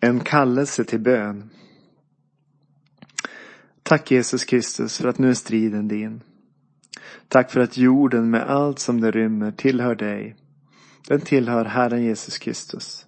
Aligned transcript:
En 0.00 0.20
kallelse 0.20 0.84
till 0.84 1.00
bön. 1.00 1.50
Tack 3.82 4.10
Jesus 4.10 4.44
Kristus 4.44 4.98
för 4.98 5.08
att 5.08 5.18
nu 5.18 5.30
är 5.30 5.34
striden 5.34 5.88
din. 5.88 6.22
Tack 7.28 7.50
för 7.50 7.60
att 7.60 7.76
jorden 7.76 8.30
med 8.30 8.42
allt 8.42 8.78
som 8.78 9.00
det 9.00 9.10
rymmer 9.10 9.50
tillhör 9.50 9.94
dig. 9.94 10.36
Den 11.08 11.20
tillhör 11.20 11.64
Herren 11.64 12.02
Jesus 12.02 12.38
Kristus. 12.38 13.06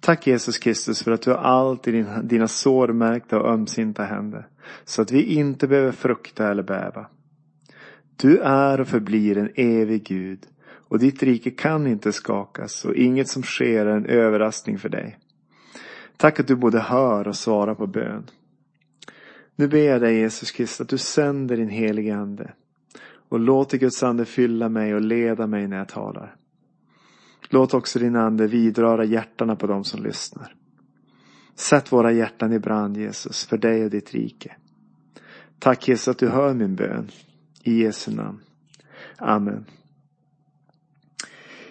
Tack 0.00 0.26
Jesus 0.26 0.58
Kristus 0.58 1.02
för 1.02 1.10
att 1.10 1.22
du 1.22 1.30
har 1.30 1.38
allt 1.38 1.88
i 1.88 2.06
dina 2.22 2.48
sårmärkta 2.48 3.38
och 3.38 3.52
ömsinta 3.52 4.04
händer. 4.04 4.48
Så 4.84 5.02
att 5.02 5.12
vi 5.12 5.22
inte 5.22 5.68
behöver 5.68 5.92
frukta 5.92 6.50
eller 6.50 6.62
bäva. 6.62 7.06
Du 8.16 8.38
är 8.38 8.80
och 8.80 8.88
förblir 8.88 9.38
en 9.38 9.50
evig 9.54 10.04
Gud. 10.04 10.46
Och 10.88 10.98
ditt 10.98 11.22
rike 11.22 11.50
kan 11.50 11.86
inte 11.86 12.12
skakas 12.12 12.84
och 12.84 12.94
inget 12.94 13.28
som 13.28 13.42
sker 13.42 13.86
är 13.86 13.96
en 13.96 14.06
överraskning 14.06 14.78
för 14.78 14.88
dig. 14.88 15.18
Tack 16.16 16.40
att 16.40 16.48
du 16.48 16.56
både 16.56 16.80
hör 16.80 17.28
och 17.28 17.36
svarar 17.36 17.74
på 17.74 17.86
bön. 17.86 18.26
Nu 19.56 19.68
ber 19.68 19.78
jag 19.78 20.00
dig 20.00 20.18
Jesus 20.18 20.50
Kristus 20.50 20.80
att 20.80 20.88
du 20.88 20.98
sänder 20.98 21.56
din 21.56 21.68
helige 21.68 22.16
Ande 22.16 22.52
och 23.28 23.40
låter 23.40 23.78
Guds 23.78 24.02
ande 24.02 24.24
fylla 24.24 24.68
mig 24.68 24.94
och 24.94 25.00
leda 25.00 25.46
mig 25.46 25.68
när 25.68 25.76
jag 25.76 25.88
talar. 25.88 26.36
Låt 27.48 27.74
också 27.74 27.98
din 27.98 28.16
ande 28.16 28.46
vidröra 28.46 29.04
hjärtana 29.04 29.56
på 29.56 29.66
dem 29.66 29.84
som 29.84 30.02
lyssnar. 30.02 30.54
Sätt 31.54 31.92
våra 31.92 32.12
hjärtan 32.12 32.52
i 32.52 32.58
brand 32.58 32.96
Jesus 32.96 33.46
för 33.46 33.58
dig 33.58 33.84
och 33.84 33.90
ditt 33.90 34.14
rike. 34.14 34.56
Tack 35.58 35.88
Jesus 35.88 36.08
att 36.08 36.18
du 36.18 36.28
hör 36.28 36.54
min 36.54 36.74
bön. 36.74 37.10
I 37.62 37.82
Jesu 37.82 38.10
namn. 38.10 38.40
Amen. 39.16 39.64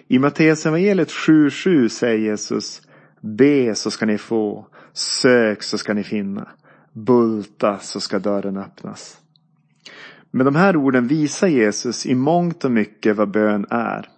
I 0.08 0.18
Matteus 0.18 0.66
evangeliet 0.66 1.10
7.7 1.10 1.88
säger 1.88 2.18
Jesus 2.18 2.85
Be 3.26 3.74
så 3.74 3.90
ska 3.90 4.06
ni 4.06 4.18
få. 4.18 4.66
Sök 4.92 5.62
så 5.62 5.78
ska 5.78 5.94
ni 5.94 6.04
finna. 6.04 6.48
Bulta 6.92 7.78
så 7.78 8.00
ska 8.00 8.18
dörren 8.18 8.56
öppnas. 8.56 9.20
Med 10.30 10.46
de 10.46 10.54
här 10.54 10.76
orden 10.76 11.06
visar 11.06 11.48
Jesus 11.48 12.06
i 12.06 12.14
mångt 12.14 12.64
och 12.64 12.70
mycket 12.70 13.16
vad 13.16 13.30
bön 13.30 13.66
är. 13.70 14.08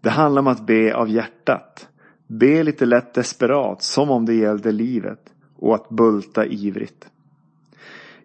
Det 0.00 0.10
handlar 0.10 0.40
om 0.40 0.46
att 0.46 0.66
be 0.66 0.94
av 0.94 1.08
hjärtat. 1.08 1.88
Be 2.26 2.62
lite 2.62 2.86
lätt 2.86 3.14
desperat, 3.14 3.82
som 3.82 4.10
om 4.10 4.26
det 4.26 4.34
gällde 4.34 4.72
livet. 4.72 5.20
Och 5.56 5.74
att 5.74 5.88
bulta 5.88 6.46
ivrigt. 6.46 7.08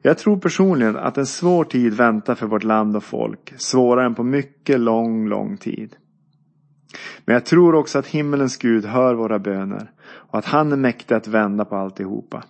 Jag 0.01 0.17
tror 0.17 0.37
personligen 0.37 0.97
att 0.97 1.17
en 1.17 1.25
svår 1.25 1.63
tid 1.63 1.93
väntar 1.93 2.35
för 2.35 2.47
vårt 2.47 2.63
land 2.63 2.95
och 2.95 3.03
folk. 3.03 3.53
Svårare 3.57 4.05
än 4.05 4.15
på 4.15 4.23
mycket 4.23 4.79
lång, 4.79 5.27
lång 5.27 5.57
tid. 5.57 5.95
Men 7.25 7.33
jag 7.33 7.45
tror 7.45 7.75
också 7.75 7.99
att 7.99 8.07
himmelens 8.07 8.57
Gud 8.57 8.85
hör 8.85 9.13
våra 9.13 9.39
böner 9.39 9.91
och 10.29 10.39
att 10.39 10.45
han 10.45 10.71
är 10.71 10.77
mäktig 10.77 11.15
att 11.15 11.27
vända 11.27 11.65
på 11.65 11.75
alltihopa. 11.75 12.43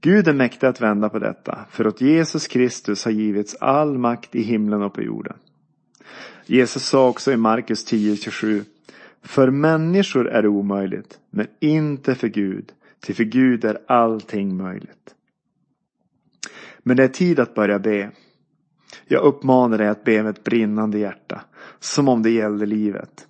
Gud 0.00 0.28
är 0.28 0.32
mäktig 0.32 0.66
att 0.66 0.80
vända 0.80 1.08
på 1.08 1.18
detta 1.18 1.58
för 1.70 1.86
åt 1.86 2.00
Jesus 2.00 2.46
Kristus 2.46 3.04
har 3.04 3.12
givits 3.12 3.56
all 3.60 3.98
makt 3.98 4.34
i 4.34 4.42
himlen 4.42 4.82
och 4.82 4.94
på 4.94 5.02
jorden. 5.02 5.36
Jesus 6.46 6.84
sa 6.84 7.08
också 7.08 7.32
i 7.32 7.36
Markus 7.36 7.92
10.27 7.92 8.64
För 9.22 9.50
människor 9.50 10.28
är 10.28 10.42
det 10.42 10.48
omöjligt, 10.48 11.18
men 11.30 11.46
inte 11.60 12.14
för 12.14 12.28
Gud, 12.28 12.72
till 13.00 13.14
för 13.14 13.24
Gud 13.24 13.64
är 13.64 13.78
allting 13.86 14.56
möjligt. 14.56 15.14
Men 16.82 16.96
det 16.96 17.04
är 17.04 17.08
tid 17.08 17.40
att 17.40 17.54
börja 17.54 17.78
be. 17.78 18.10
Jag 19.06 19.22
uppmanar 19.22 19.78
dig 19.78 19.88
att 19.88 20.04
be 20.04 20.22
med 20.22 20.30
ett 20.30 20.44
brinnande 20.44 20.98
hjärta, 20.98 21.40
som 21.78 22.08
om 22.08 22.22
det 22.22 22.30
gällde 22.30 22.66
livet. 22.66 23.26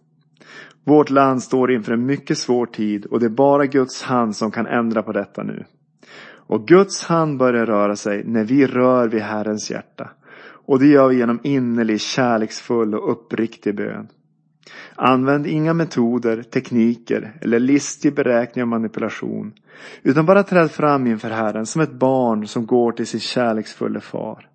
Vårt 0.85 1.11
land 1.11 1.43
står 1.43 1.73
inför 1.73 1.93
en 1.93 2.07
mycket 2.07 2.39
svår 2.39 2.67
tid 2.67 3.07
och 3.07 3.21
det 3.21 3.27
är 3.27 3.31
bara 3.31 3.67
Guds 3.67 4.03
hand 4.03 4.37
som 4.37 4.51
kan 4.51 4.67
ändra 4.67 5.03
på 5.03 5.13
detta 5.13 5.43
nu. 5.43 5.65
Och 6.51 6.69
Guds 6.69 7.05
hand 7.05 7.39
börjar 7.39 7.67
röra 7.67 7.97
sig 7.97 8.25
när 8.25 8.45
vi 8.45 8.67
rör 8.67 9.09
vid 9.09 9.23
Herrens 9.23 9.71
hjärta. 9.71 10.11
Och 10.67 10.79
det 10.79 10.87
gör 10.87 11.09
vi 11.09 11.17
genom 11.17 11.41
innerlig, 11.43 12.01
kärleksfull 12.01 12.95
och 12.95 13.13
uppriktig 13.13 13.77
bön. 13.77 14.09
Använd 14.95 15.47
inga 15.47 15.75
metoder, 15.75 16.43
tekniker 16.43 17.33
eller 17.41 17.59
listig 17.59 18.15
beräkning 18.15 18.63
och 18.63 18.69
manipulation. 18.69 19.53
Utan 20.03 20.27
bara 20.27 20.43
träd 20.43 20.71
fram 20.71 21.07
inför 21.07 21.31
Herren 21.31 21.67
som 21.67 21.83
ett 21.83 21.93
barn 21.93 22.47
som 22.47 22.67
går 22.67 22.93
till 22.93 23.07
sin 23.07 23.21
kärleksfulla 23.21 24.01
far. 24.01 24.50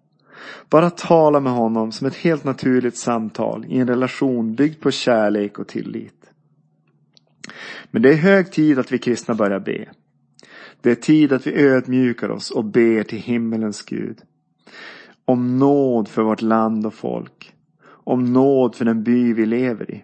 Bara 0.69 0.89
tala 0.89 1.39
med 1.39 1.53
honom 1.53 1.91
som 1.91 2.07
ett 2.07 2.15
helt 2.15 2.43
naturligt 2.43 2.97
samtal 2.97 3.65
i 3.69 3.77
en 3.77 3.87
relation 3.87 4.55
byggd 4.55 4.81
på 4.81 4.91
kärlek 4.91 5.59
och 5.59 5.67
tillit. 5.67 6.31
Men 7.91 8.01
det 8.01 8.09
är 8.09 8.15
hög 8.15 8.51
tid 8.51 8.79
att 8.79 8.91
vi 8.91 8.97
kristna 8.97 9.35
börjar 9.35 9.59
be. 9.59 9.85
Det 10.81 10.91
är 10.91 10.95
tid 10.95 11.33
att 11.33 11.47
vi 11.47 11.61
ödmjukar 11.61 12.29
oss 12.29 12.51
och 12.51 12.65
ber 12.65 13.03
till 13.03 13.19
himmelens 13.19 13.85
Gud. 13.85 14.21
Om 15.25 15.59
nåd 15.59 16.07
för 16.07 16.23
vårt 16.23 16.41
land 16.41 16.85
och 16.85 16.93
folk. 16.93 17.53
Om 17.87 18.33
nåd 18.33 18.75
för 18.75 18.85
den 18.85 19.03
by 19.03 19.33
vi 19.33 19.45
lever 19.45 19.91
i. 19.91 20.03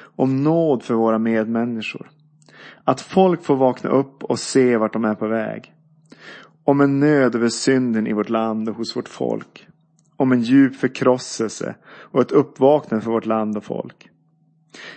Om 0.00 0.42
nåd 0.44 0.82
för 0.82 0.94
våra 0.94 1.18
medmänniskor. 1.18 2.10
Att 2.84 3.00
folk 3.00 3.44
får 3.44 3.56
vakna 3.56 3.90
upp 3.90 4.24
och 4.24 4.38
se 4.38 4.76
vart 4.76 4.92
de 4.92 5.04
är 5.04 5.14
på 5.14 5.28
väg. 5.28 5.72
Om 6.64 6.80
en 6.80 7.00
nöd 7.00 7.34
över 7.34 7.48
synden 7.48 8.06
i 8.06 8.12
vårt 8.12 8.28
land 8.28 8.68
och 8.68 8.74
hos 8.74 8.96
vårt 8.96 9.08
folk. 9.08 9.68
Om 10.18 10.32
en 10.32 10.42
djup 10.42 10.76
förkrosselse 10.76 11.74
och 11.86 12.20
ett 12.20 12.30
uppvaknande 12.30 13.04
för 13.04 13.10
vårt 13.10 13.26
land 13.26 13.56
och 13.56 13.64
folk. 13.64 14.10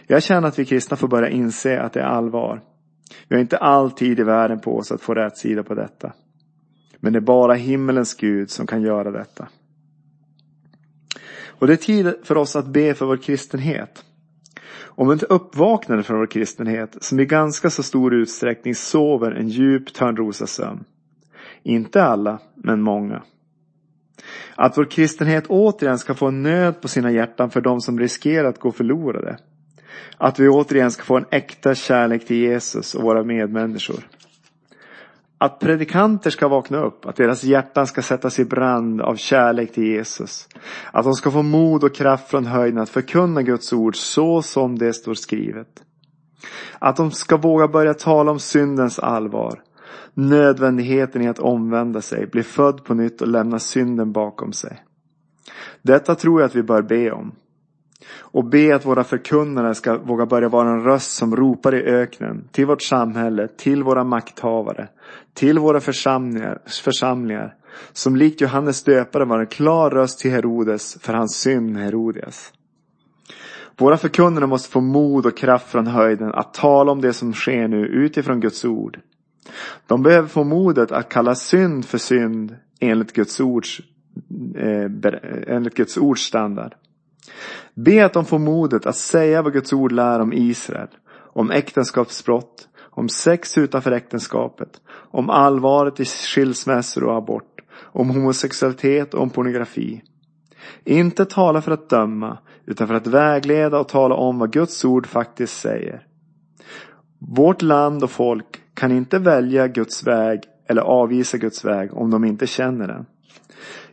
Jag 0.07 0.23
känner 0.23 0.47
att 0.47 0.59
vi 0.59 0.65
kristna 0.65 0.97
får 0.97 1.07
börja 1.07 1.29
inse 1.29 1.81
att 1.81 1.93
det 1.93 1.99
är 1.99 2.05
allvar. 2.05 2.61
Vi 3.27 3.35
har 3.35 3.41
inte 3.41 3.57
all 3.57 3.91
tid 3.91 4.19
i 4.19 4.23
världen 4.23 4.59
på 4.59 4.77
oss 4.77 4.91
att 4.91 5.01
få 5.01 5.13
rätt 5.13 5.37
sida 5.37 5.63
på 5.63 5.73
detta. 5.73 6.13
Men 6.99 7.13
det 7.13 7.19
är 7.19 7.21
bara 7.21 7.53
himmelens 7.53 8.15
Gud 8.15 8.49
som 8.49 8.67
kan 8.67 8.81
göra 8.81 9.11
detta. 9.11 9.47
Och 11.61 11.67
det 11.67 11.73
är 11.73 11.77
tid 11.77 12.13
för 12.23 12.37
oss 12.37 12.55
att 12.55 12.67
be 12.67 12.93
för 12.93 13.05
vår 13.05 13.17
kristenhet. 13.17 14.05
Om 14.79 15.09
ett 15.09 15.23
uppvaknande 15.23 16.03
för 16.03 16.13
vår 16.13 16.27
kristenhet 16.27 17.03
som 17.03 17.19
i 17.19 17.25
ganska 17.25 17.69
så 17.69 17.83
stor 17.83 18.13
utsträckning 18.13 18.75
sover 18.75 19.31
en 19.31 19.49
djup 19.49 19.93
törnrosasömn. 19.93 20.83
Inte 21.63 22.03
alla, 22.03 22.39
men 22.55 22.81
många. 22.81 23.23
Att 24.55 24.77
vår 24.77 24.85
kristenhet 24.85 25.47
återigen 25.47 25.99
ska 25.99 26.13
få 26.13 26.27
en 26.27 26.43
nöd 26.43 26.81
på 26.81 26.87
sina 26.87 27.11
hjärtan 27.11 27.49
för 27.49 27.61
de 27.61 27.81
som 27.81 27.99
riskerar 27.99 28.49
att 28.49 28.59
gå 28.59 28.71
förlorade. 28.71 29.37
Att 30.17 30.39
vi 30.39 30.49
återigen 30.49 30.91
ska 30.91 31.03
få 31.03 31.17
en 31.17 31.25
äkta 31.31 31.75
kärlek 31.75 32.27
till 32.27 32.37
Jesus 32.37 32.95
och 32.95 33.03
våra 33.03 33.23
medmänniskor. 33.23 34.07
Att 35.37 35.59
predikanter 35.59 36.29
ska 36.29 36.47
vakna 36.47 36.77
upp, 36.77 37.05
att 37.05 37.15
deras 37.15 37.43
hjärtan 37.43 37.87
ska 37.87 38.01
sättas 38.01 38.39
i 38.39 38.45
brand 38.45 39.01
av 39.01 39.15
kärlek 39.15 39.73
till 39.73 39.83
Jesus. 39.83 40.47
Att 40.91 41.03
de 41.03 41.13
ska 41.13 41.31
få 41.31 41.41
mod 41.41 41.83
och 41.83 41.95
kraft 41.95 42.29
från 42.29 42.45
höjden 42.45 42.79
att 42.81 42.89
förkunna 42.89 43.41
Guds 43.41 43.73
ord 43.73 43.95
så 43.95 44.41
som 44.41 44.77
det 44.77 44.93
står 44.93 45.13
skrivet. 45.13 45.67
Att 46.79 46.95
de 46.95 47.11
ska 47.11 47.37
våga 47.37 47.67
börja 47.67 47.93
tala 47.93 48.31
om 48.31 48.39
syndens 48.39 48.99
allvar. 48.99 49.61
Nödvändigheten 50.13 51.21
i 51.21 51.27
att 51.27 51.39
omvända 51.39 52.01
sig, 52.01 52.27
bli 52.27 52.43
född 52.43 52.83
på 52.83 52.93
nytt 52.93 53.21
och 53.21 53.27
lämna 53.27 53.59
synden 53.59 54.11
bakom 54.11 54.53
sig. 54.53 54.83
Detta 55.81 56.15
tror 56.15 56.41
jag 56.41 56.47
att 56.47 56.55
vi 56.55 56.63
bör 56.63 56.81
be 56.81 57.11
om. 57.11 57.31
Och 58.19 58.45
be 58.45 58.75
att 58.75 58.85
våra 58.85 59.03
förkunnare 59.03 59.75
ska 59.75 59.97
våga 59.97 60.25
börja 60.25 60.49
vara 60.49 60.69
en 60.69 60.83
röst 60.83 61.11
som 61.11 61.35
ropar 61.35 61.75
i 61.75 61.83
öknen 61.83 62.47
till 62.51 62.65
vårt 62.65 62.81
samhälle, 62.81 63.47
till 63.47 63.83
våra 63.83 64.03
makthavare, 64.03 64.87
till 65.33 65.59
våra 65.59 65.79
församlingar, 65.79 66.61
församlingar 66.83 67.55
som 67.93 68.15
likt 68.15 68.41
Johannes 68.41 68.83
döpare 68.83 69.25
var 69.25 69.39
en 69.39 69.47
klar 69.47 69.89
röst 69.89 70.19
till 70.19 70.31
Herodes 70.31 70.97
för 71.01 71.13
hans 71.13 71.35
synd 71.35 71.77
Herodias. 71.77 72.53
Våra 73.77 73.97
förkunnare 73.97 74.47
måste 74.47 74.69
få 74.69 74.81
mod 74.81 75.25
och 75.25 75.37
kraft 75.37 75.67
från 75.67 75.87
höjden 75.87 76.33
att 76.33 76.53
tala 76.53 76.91
om 76.91 77.01
det 77.01 77.13
som 77.13 77.33
sker 77.33 77.67
nu 77.67 77.77
utifrån 77.77 78.39
Guds 78.39 78.65
ord. 78.65 78.99
De 79.87 80.03
behöver 80.03 80.27
få 80.27 80.43
modet 80.43 80.91
att 80.91 81.09
kalla 81.09 81.35
synd 81.35 81.85
för 81.85 81.97
synd 81.97 82.55
enligt 82.79 83.13
Guds 83.13 83.39
ords, 83.39 83.81
eh, 84.55 85.13
enligt 85.47 85.75
Guds 85.75 85.97
ords 85.97 86.21
standard. 86.21 86.75
Be 87.73 88.05
att 88.05 88.13
de 88.13 88.25
får 88.25 88.39
modet 88.39 88.85
att 88.85 88.95
säga 88.95 89.41
vad 89.41 89.53
Guds 89.53 89.73
ord 89.73 89.91
lär 89.91 90.19
om 90.19 90.33
Israel, 90.33 90.87
om 91.33 91.51
äktenskapsbrott, 91.51 92.67
om 92.79 93.09
sex 93.09 93.57
utanför 93.57 93.91
äktenskapet, 93.91 94.81
om 94.91 95.29
allvaret 95.29 95.99
i 95.99 96.05
skilsmässor 96.05 97.03
och 97.03 97.17
abort, 97.17 97.61
om 97.81 98.09
homosexualitet 98.09 99.13
och 99.13 99.21
om 99.21 99.29
pornografi. 99.29 100.01
Inte 100.83 101.25
tala 101.25 101.61
för 101.61 101.71
att 101.71 101.89
döma, 101.89 102.37
utan 102.65 102.87
för 102.87 102.95
att 102.95 103.07
vägleda 103.07 103.79
och 103.79 103.87
tala 103.87 104.15
om 104.15 104.39
vad 104.39 104.53
Guds 104.53 104.85
ord 104.85 105.07
faktiskt 105.07 105.59
säger. 105.59 106.07
Vårt 107.19 107.61
land 107.61 108.03
och 108.03 108.11
folk 108.11 108.60
kan 108.73 108.91
inte 108.91 109.19
välja 109.19 109.67
Guds 109.67 110.07
väg 110.07 110.41
eller 110.67 110.81
avvisa 110.81 111.37
Guds 111.37 111.65
väg 111.65 111.93
om 111.93 112.11
de 112.11 112.25
inte 112.25 112.47
känner 112.47 112.87
den. 112.87 113.05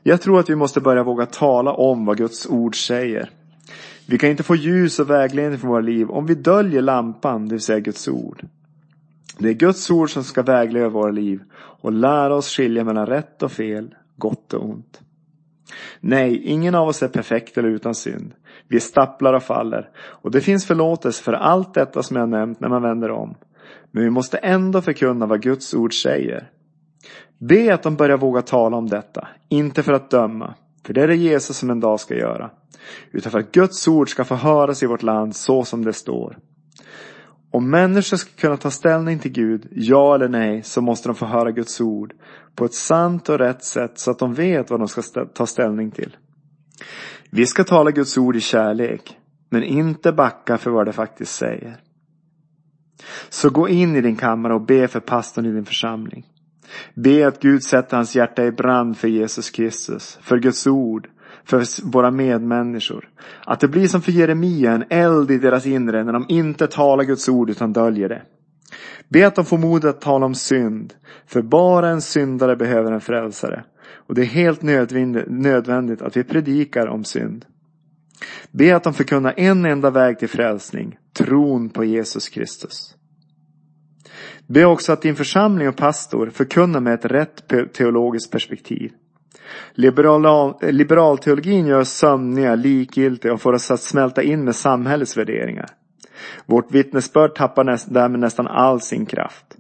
Jag 0.03 0.21
tror 0.21 0.41
att 0.41 0.51
vi 0.51 0.55
måste 0.55 0.81
börja 0.81 1.03
våga 1.03 1.27
tala 1.27 1.73
om 1.73 2.05
vad 2.05 2.17
Guds 2.17 2.47
ord 2.47 2.87
säger. 2.87 3.31
Vi 4.07 4.19
kan 4.19 4.31
inte 4.31 4.43
få 4.43 4.57
ljus 4.57 4.99
och 4.99 5.11
vägledning 5.11 5.59
för 5.59 5.69
våra 5.69 5.81
liv 5.81 6.11
om 6.11 6.27
vi 6.27 6.35
döljer 6.35 6.83
lampan, 6.83 7.49
det 7.49 7.55
vill 7.55 7.63
säga 7.63 7.81
Guds 7.81 8.09
ord. 8.09 8.47
Det 9.39 9.49
är 9.49 9.55
Guds 9.55 9.91
ord 9.91 10.11
som 10.11 10.25
ska 10.25 10.43
vägleda 10.43 10.89
våra 10.89 11.11
liv 11.11 11.41
och 11.57 11.93
lära 11.93 12.35
oss 12.35 12.57
skilja 12.57 12.85
mellan 12.85 13.07
rätt 13.07 13.43
och 13.43 13.53
fel, 13.53 13.95
gott 14.17 14.55
och 14.55 14.65
ont. 14.65 15.01
Nej, 16.01 16.43
ingen 16.45 16.75
av 16.75 16.89
oss 16.89 17.03
är 17.03 17.09
perfekt 17.09 17.59
eller 17.59 17.69
utan 17.69 17.95
synd. 17.95 18.35
Vi 18.69 18.81
stapplar 18.81 19.35
och 19.35 19.43
faller. 19.43 19.91
Och 19.99 20.31
det 20.31 20.41
finns 20.41 20.67
förlåtelse 20.67 21.23
för 21.23 21.33
allt 21.33 21.75
detta 21.75 22.03
som 22.03 22.17
jag 22.17 22.29
nämnt 22.29 22.61
när 22.61 22.69
man 22.69 22.83
vänder 22.83 23.11
om. 23.11 23.35
Men 23.99 24.05
vi 24.05 24.11
måste 24.11 24.39
ändå 24.39 24.81
förkunna 24.81 25.27
vad 25.27 25.43
Guds 25.43 25.75
ord 25.75 26.03
säger. 26.03 26.51
Be 27.39 27.75
att 27.75 27.83
de 27.83 27.97
börjar 27.97 28.17
våga 28.17 28.43
tala 28.43 28.77
om 28.77 28.89
detta. 28.89 29.29
Inte 29.49 29.83
för 29.83 29.93
att 29.93 30.11
döma. 30.11 30.55
För 30.87 30.95
det 30.95 31.03
är 31.03 31.09
det 31.09 31.17
Jesus 31.17 31.57
som 31.57 31.71
en 31.71 31.81
dag 31.81 32.01
ska 32.01 32.15
göra. 32.15 32.51
Utan 33.13 33.33
för 33.33 33.39
att 33.39 33.53
Guds 33.53 33.89
ord 33.89 34.11
ska 34.11 34.25
få 34.25 34.35
höras 34.35 34.83
i 34.83 34.87
vårt 34.87 35.03
land 35.03 35.37
så 35.37 35.65
som 35.65 35.85
det 35.85 35.93
står. 35.93 36.39
Om 37.51 37.71
människor 37.71 38.17
ska 38.17 38.31
kunna 38.41 38.57
ta 38.57 38.71
ställning 38.71 39.19
till 39.19 39.33
Gud, 39.33 39.69
ja 39.71 40.15
eller 40.15 40.29
nej, 40.29 40.63
så 40.63 40.81
måste 40.81 41.09
de 41.09 41.15
få 41.15 41.27
höra 41.27 41.51
Guds 41.51 41.81
ord 41.81 42.15
på 42.55 42.65
ett 42.65 42.75
sant 42.75 43.29
och 43.29 43.39
rätt 43.39 43.65
sätt 43.65 43.99
så 43.99 44.11
att 44.11 44.19
de 44.19 44.35
vet 44.35 44.71
vad 44.71 44.81
de 44.81 44.89
ska 44.89 45.03
ta 45.35 45.47
ställning 45.47 45.91
till. 45.91 46.17
Vi 47.31 47.47
ska 47.47 47.65
tala 47.65 47.91
Guds 47.91 48.19
ord 48.19 48.37
i 48.37 48.41
kärlek, 48.41 49.17
men 49.51 49.63
inte 49.63 50.13
backa 50.13 50.59
för 50.59 50.71
vad 50.71 50.87
det 50.87 50.93
faktiskt 50.93 51.35
säger. 51.35 51.81
Så 53.29 53.51
gå 53.51 53.69
in 53.69 53.97
i 53.97 54.01
din 54.01 54.17
kammare 54.17 54.55
och 54.55 54.61
be 54.61 54.89
för 54.89 55.01
pastorn 55.01 55.47
i 55.47 55.53
din 55.53 55.65
församling. 55.65 56.27
Be 56.95 57.29
att 57.29 57.41
Gud 57.41 57.63
sätter 57.63 57.97
hans 57.97 58.17
hjärta 58.17 58.45
i 58.45 58.53
brand 58.53 58.99
för 58.99 59.09
Jesus 59.09 59.51
Kristus, 59.51 60.19
för 60.23 60.39
Guds 60.39 60.67
ord, 60.67 61.09
för 61.45 61.91
våra 61.91 62.11
medmänniskor. 62.11 63.09
Att 63.45 63.61
det 63.61 63.69
blir 63.69 63.89
som 63.89 64.03
för 64.03 64.13
Jeremia, 64.13 64.73
en 64.73 64.85
eld 64.91 65.31
i 65.31 65.39
deras 65.39 65.67
inre 65.67 66.05
när 66.05 66.13
de 66.13 66.27
inte 66.29 66.67
talar 66.67 67.05
Guds 67.05 67.29
ord 67.29 67.51
utan 67.51 67.73
döljer 67.73 68.09
det. 68.09 68.23
Be 69.09 69.27
att 69.27 69.35
de 69.35 69.45
får 69.45 69.59
mod 69.59 69.85
att 69.85 70.01
tala 70.01 70.27
om 70.27 70.35
synd, 70.35 70.95
för 71.27 71.43
bara 71.43 71.89
en 71.89 72.01
syndare 72.01 72.57
behöver 72.57 72.93
en 72.93 73.01
frälsare. 73.01 73.65
Och 73.95 74.15
det 74.15 74.23
är 74.23 74.27
helt 74.27 74.63
nödvändigt 74.63 76.03
att 76.03 76.17
vi 76.17 76.25
predikar 76.25 76.87
om 76.87 77.05
synd. 77.05 77.45
Be 78.51 78.77
att 78.77 78.85
de 78.85 78.95
förkunnar 78.95 79.35
en 79.37 79.65
enda 79.65 79.91
väg 79.91 80.19
till 80.19 80.29
frälsning, 80.29 80.99
tron 81.19 81.71
på 81.71 81.85
Jesus 81.85 82.29
Kristus. 82.29 82.95
Be 84.47 84.65
också 84.65 84.93
att 84.93 85.03
din 85.03 85.17
församling 85.17 85.69
och 85.69 85.77
pastor 85.77 86.31
förkunnar 86.31 86.81
med 86.81 86.95
ett 86.95 87.05
rätt 87.05 87.49
teologiskt 87.73 88.33
perspektiv. 88.33 88.93
Liberal, 89.73 90.55
eh, 90.63 90.73
liberalteologin 90.73 91.67
gör 91.67 91.85
sömniga, 91.85 92.55
likgiltiga 92.55 93.33
och 93.33 93.41
får 93.41 93.53
oss 93.53 93.71
att 93.71 93.81
smälta 93.81 94.23
in 94.23 94.45
med 94.45 94.57
samhällets 94.57 95.17
värderingar. 95.17 95.69
Vårt 96.47 96.73
vittnesbörd 96.73 97.35
tappar 97.35 97.65
näst, 97.65 97.95
därmed 97.95 98.21
nästan 98.21 98.47
all 98.47 98.81
sin 98.81 99.07
kraft. 99.07 99.57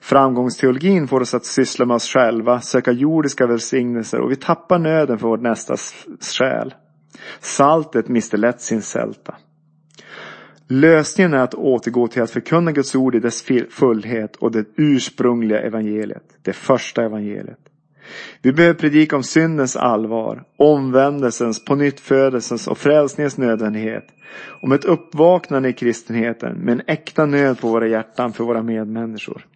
Framgångsteologin 0.00 1.08
får 1.08 1.20
oss 1.20 1.34
att 1.34 1.44
syssla 1.44 1.86
med 1.86 1.94
oss 1.94 2.08
själva, 2.08 2.60
söka 2.60 2.92
jordiska 2.92 3.46
välsignelser 3.46 4.20
och 4.20 4.30
vi 4.30 4.36
tappar 4.36 4.78
nöden 4.78 5.18
för 5.18 5.28
vår 5.28 5.38
nästas 5.38 6.06
själ. 6.38 6.74
Saltet 7.40 8.08
mister 8.08 8.38
lätt 8.38 8.60
sin 8.60 8.82
sälta. 8.82 9.34
Lösningen 10.68 11.34
är 11.34 11.38
att 11.38 11.54
återgå 11.54 12.08
till 12.08 12.22
att 12.22 12.30
förkunna 12.30 12.72
Guds 12.72 12.94
ord 12.94 13.14
i 13.14 13.20
dess 13.20 13.44
fullhet 13.70 14.36
och 14.36 14.52
det 14.52 14.64
ursprungliga 14.76 15.60
evangeliet, 15.60 16.38
det 16.42 16.52
första 16.52 17.04
evangeliet. 17.04 17.58
Vi 18.42 18.52
behöver 18.52 18.74
predika 18.74 19.16
om 19.16 19.22
syndens 19.22 19.76
allvar, 19.76 20.44
omvändelsens, 20.56 21.64
pånyttfödelsens 21.64 22.68
och 22.68 22.78
frälsningens 22.78 23.38
nödvändighet. 23.38 24.04
Om 24.62 24.72
ett 24.72 24.84
uppvaknande 24.84 25.68
i 25.68 25.72
kristenheten 25.72 26.56
med 26.58 26.72
en 26.72 26.82
äkta 26.86 27.26
nöd 27.26 27.60
på 27.60 27.68
våra 27.68 27.88
hjärtan 27.88 28.32
för 28.32 28.44
våra 28.44 28.62
medmänniskor. 28.62 29.46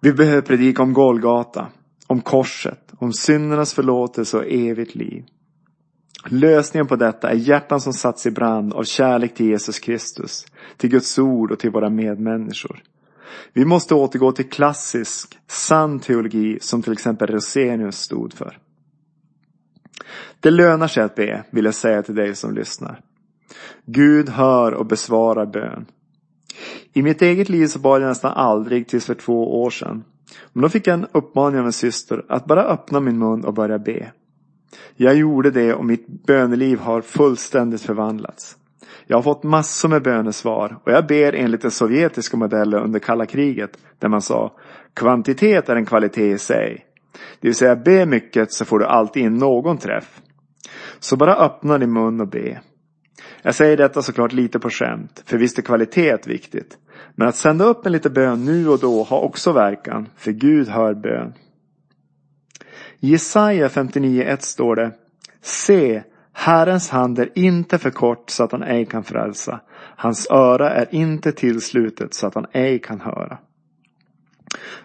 Vi 0.00 0.12
behöver 0.12 0.42
predika 0.42 0.82
om 0.82 0.92
Golgata, 0.92 1.66
om 2.06 2.20
korset, 2.20 2.92
om 2.98 3.12
syndernas 3.12 3.74
förlåtelse 3.74 4.36
och 4.36 4.46
evigt 4.46 4.94
liv. 4.94 5.24
Lösningen 6.28 6.86
på 6.86 6.96
detta 6.96 7.30
är 7.30 7.34
hjärtan 7.34 7.80
som 7.80 7.92
satts 7.92 8.26
i 8.26 8.30
brand 8.30 8.72
av 8.72 8.84
kärlek 8.84 9.34
till 9.34 9.46
Jesus 9.46 9.78
Kristus, 9.78 10.46
till 10.76 10.90
Guds 10.90 11.18
ord 11.18 11.52
och 11.52 11.58
till 11.58 11.70
våra 11.70 11.90
medmänniskor. 11.90 12.82
Vi 13.52 13.64
måste 13.64 13.94
återgå 13.94 14.32
till 14.32 14.48
klassisk, 14.48 15.38
sann 15.46 16.00
teologi 16.00 16.58
som 16.60 16.82
till 16.82 16.92
exempel 16.92 17.28
Rosenius 17.28 17.98
stod 17.98 18.32
för. 18.32 18.58
Det 20.40 20.50
lönar 20.50 20.88
sig 20.88 21.02
att 21.02 21.14
be, 21.14 21.44
vill 21.50 21.64
jag 21.64 21.74
säga 21.74 22.02
till 22.02 22.14
dig 22.14 22.34
som 22.34 22.54
lyssnar. 22.54 23.00
Gud 23.84 24.28
hör 24.28 24.74
och 24.74 24.86
besvarar 24.86 25.46
bön. 25.46 25.86
I 26.92 27.02
mitt 27.02 27.22
eget 27.22 27.48
liv 27.48 27.66
så 27.66 27.78
bad 27.78 28.02
jag 28.02 28.08
nästan 28.08 28.32
aldrig 28.32 28.88
tills 28.88 29.06
för 29.06 29.14
två 29.14 29.62
år 29.62 29.70
sedan. 29.70 30.04
Men 30.52 30.62
då 30.62 30.68
fick 30.68 30.86
jag 30.86 30.94
en 30.94 31.06
uppmaning 31.12 31.60
av 31.60 31.66
en 31.66 31.72
syster 31.72 32.24
att 32.28 32.44
bara 32.44 32.64
öppna 32.64 33.00
min 33.00 33.18
mun 33.18 33.44
och 33.44 33.54
börja 33.54 33.78
be. 33.78 34.12
Jag 34.96 35.14
gjorde 35.14 35.50
det 35.50 35.74
och 35.74 35.84
mitt 35.84 36.06
böneliv 36.26 36.78
har 36.78 37.00
fullständigt 37.00 37.82
förvandlats. 37.82 38.56
Jag 39.06 39.16
har 39.16 39.22
fått 39.22 39.42
massor 39.42 39.88
med 39.88 40.02
bönesvar 40.02 40.78
och 40.84 40.92
jag 40.92 41.06
ber 41.06 41.32
enligt 41.32 41.62
den 41.62 41.70
sovjetiska 41.70 42.36
modellen 42.36 42.82
under 42.82 42.98
kalla 43.00 43.26
kriget 43.26 43.78
där 43.98 44.08
man 44.08 44.22
sa 44.22 44.52
kvantitet 44.94 45.68
är 45.68 45.76
en 45.76 45.86
kvalitet 45.86 46.30
i 46.30 46.38
sig. 46.38 46.86
Det 47.40 47.48
vill 47.48 47.54
säga 47.54 47.76
be 47.76 48.06
mycket 48.06 48.52
så 48.52 48.64
får 48.64 48.78
du 48.78 48.84
alltid 48.84 49.22
in 49.22 49.34
någon 49.34 49.78
träff. 49.78 50.20
Så 50.98 51.16
bara 51.16 51.36
öppna 51.36 51.78
din 51.78 51.92
mun 51.92 52.20
och 52.20 52.28
be. 52.28 52.60
Jag 53.42 53.54
säger 53.54 53.76
detta 53.76 54.02
såklart 54.02 54.32
lite 54.32 54.58
på 54.58 54.70
skämt, 54.70 55.22
för 55.26 55.38
visst 55.38 55.58
är 55.58 55.62
kvalitet 55.62 56.18
viktigt. 56.26 56.78
Men 57.14 57.28
att 57.28 57.36
sända 57.36 57.64
upp 57.64 57.86
en 57.86 57.92
liten 57.92 58.12
bön 58.12 58.44
nu 58.44 58.68
och 58.68 58.78
då 58.78 59.02
har 59.02 59.20
också 59.20 59.52
verkan, 59.52 60.08
för 60.16 60.32
Gud 60.32 60.68
hör 60.68 60.94
bön. 60.94 61.32
I 63.00 63.10
Jesaja 63.10 63.68
59.1 63.68 64.36
står 64.40 64.76
det 64.76 64.92
Se, 65.40 66.02
Herrens 66.32 66.90
hand 66.90 67.18
är 67.18 67.38
inte 67.38 67.78
för 67.78 67.90
kort 67.90 68.30
så 68.30 68.44
att 68.44 68.52
han 68.52 68.62
ej 68.62 68.86
kan 68.86 69.04
frälsa. 69.04 69.60
Hans 69.96 70.30
öra 70.30 70.70
är 70.70 70.94
inte 70.94 71.32
tillslutet 71.32 72.14
så 72.14 72.26
att 72.26 72.34
han 72.34 72.46
ej 72.52 72.78
kan 72.78 73.00
höra. 73.00 73.38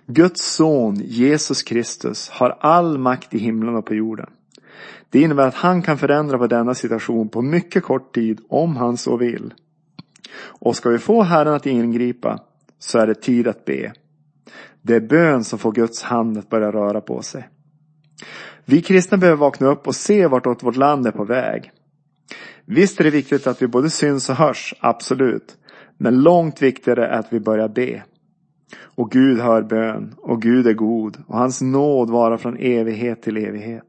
Guds 0.06 0.56
son 0.56 0.96
Jesus 0.96 1.64
Kristus 1.64 2.30
har 2.30 2.58
all 2.60 2.98
makt 2.98 3.34
i 3.34 3.38
himlen 3.38 3.76
och 3.76 3.86
på 3.86 3.96
jorden. 3.96 4.30
Det 5.10 5.22
innebär 5.22 5.48
att 5.48 5.56
han 5.56 5.82
kan 5.82 5.98
förändra 5.98 6.38
på 6.38 6.48
denna 6.48 6.76
situation 6.76 7.30
på 7.30 7.42
mycket 7.42 7.84
kort 7.84 8.16
tid 8.16 8.42
om 8.50 8.76
han 8.76 8.98
så 8.98 9.18
vill. 9.18 9.54
Och 10.42 10.76
ska 10.76 10.90
vi 10.90 10.98
få 10.98 11.24
Herren 11.24 11.54
att 11.54 11.66
ingripa 11.66 12.40
så 12.80 13.00
är 13.00 13.08
det 13.08 13.22
tid 13.22 13.48
att 13.48 13.66
be. 13.66 13.94
Det 14.82 14.96
är 14.96 15.00
bön 15.00 15.44
som 15.44 15.60
får 15.60 15.72
Guds 15.72 16.04
hand 16.04 16.38
att 16.38 16.50
börja 16.50 16.72
röra 16.72 17.02
på 17.02 17.22
sig. 17.22 17.48
Vi 18.66 18.82
kristna 18.82 19.18
behöver 19.18 19.38
vakna 19.38 19.68
upp 19.68 19.88
och 19.88 19.96
se 19.96 20.28
vartåt 20.28 20.64
vårt 20.64 20.76
land 20.76 21.08
är 21.08 21.12
på 21.12 21.24
väg. 21.24 21.72
Visst 22.66 23.00
är 23.00 23.04
det 23.04 23.10
viktigt 23.10 23.48
att 23.48 23.62
vi 23.62 23.68
både 23.68 23.90
syns 23.90 24.30
och 24.30 24.36
hörs, 24.36 24.74
absolut. 24.80 25.58
Men 25.98 26.22
långt 26.22 26.62
viktigare 26.62 27.08
är 27.08 27.20
att 27.20 27.34
vi 27.34 27.40
börjar 27.40 27.68
be. 27.68 28.04
Och 28.80 29.12
Gud 29.12 29.40
hör 29.40 29.62
bön 29.62 30.16
och 30.18 30.42
Gud 30.42 30.68
är 30.68 30.74
god 30.74 31.18
och 31.28 31.38
hans 31.38 31.62
nåd 31.62 32.10
varar 32.10 32.38
från 32.38 32.58
evighet 32.58 33.22
till 33.22 33.38
evighet. 33.38 33.86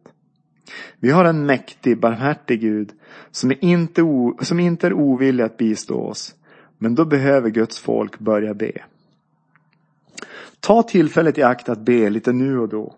Vi 0.99 1.11
har 1.11 1.25
en 1.25 1.47
mäktig, 1.47 2.01
barmhärtig 2.01 2.61
Gud 2.61 2.93
som, 3.31 3.51
är 3.51 3.65
inte, 3.65 4.03
o, 4.03 4.39
som 4.41 4.61
inte 4.61 4.87
är 4.87 4.93
ovillig 4.93 5.45
att 5.45 5.57
bistå 5.57 6.01
oss. 6.01 6.35
Men 6.79 6.95
då 6.95 7.05
behöver 7.05 7.51
Guds 7.51 7.79
folk 7.79 8.19
börja 8.19 8.55
be. 8.55 8.73
Ta 10.61 10.83
tillfället 10.83 11.39
i 11.39 11.43
akt 11.43 11.69
att 11.69 11.79
be 11.79 12.11
lite 12.11 12.33
nu 12.33 12.59
och 12.59 12.69
då. 12.69 12.95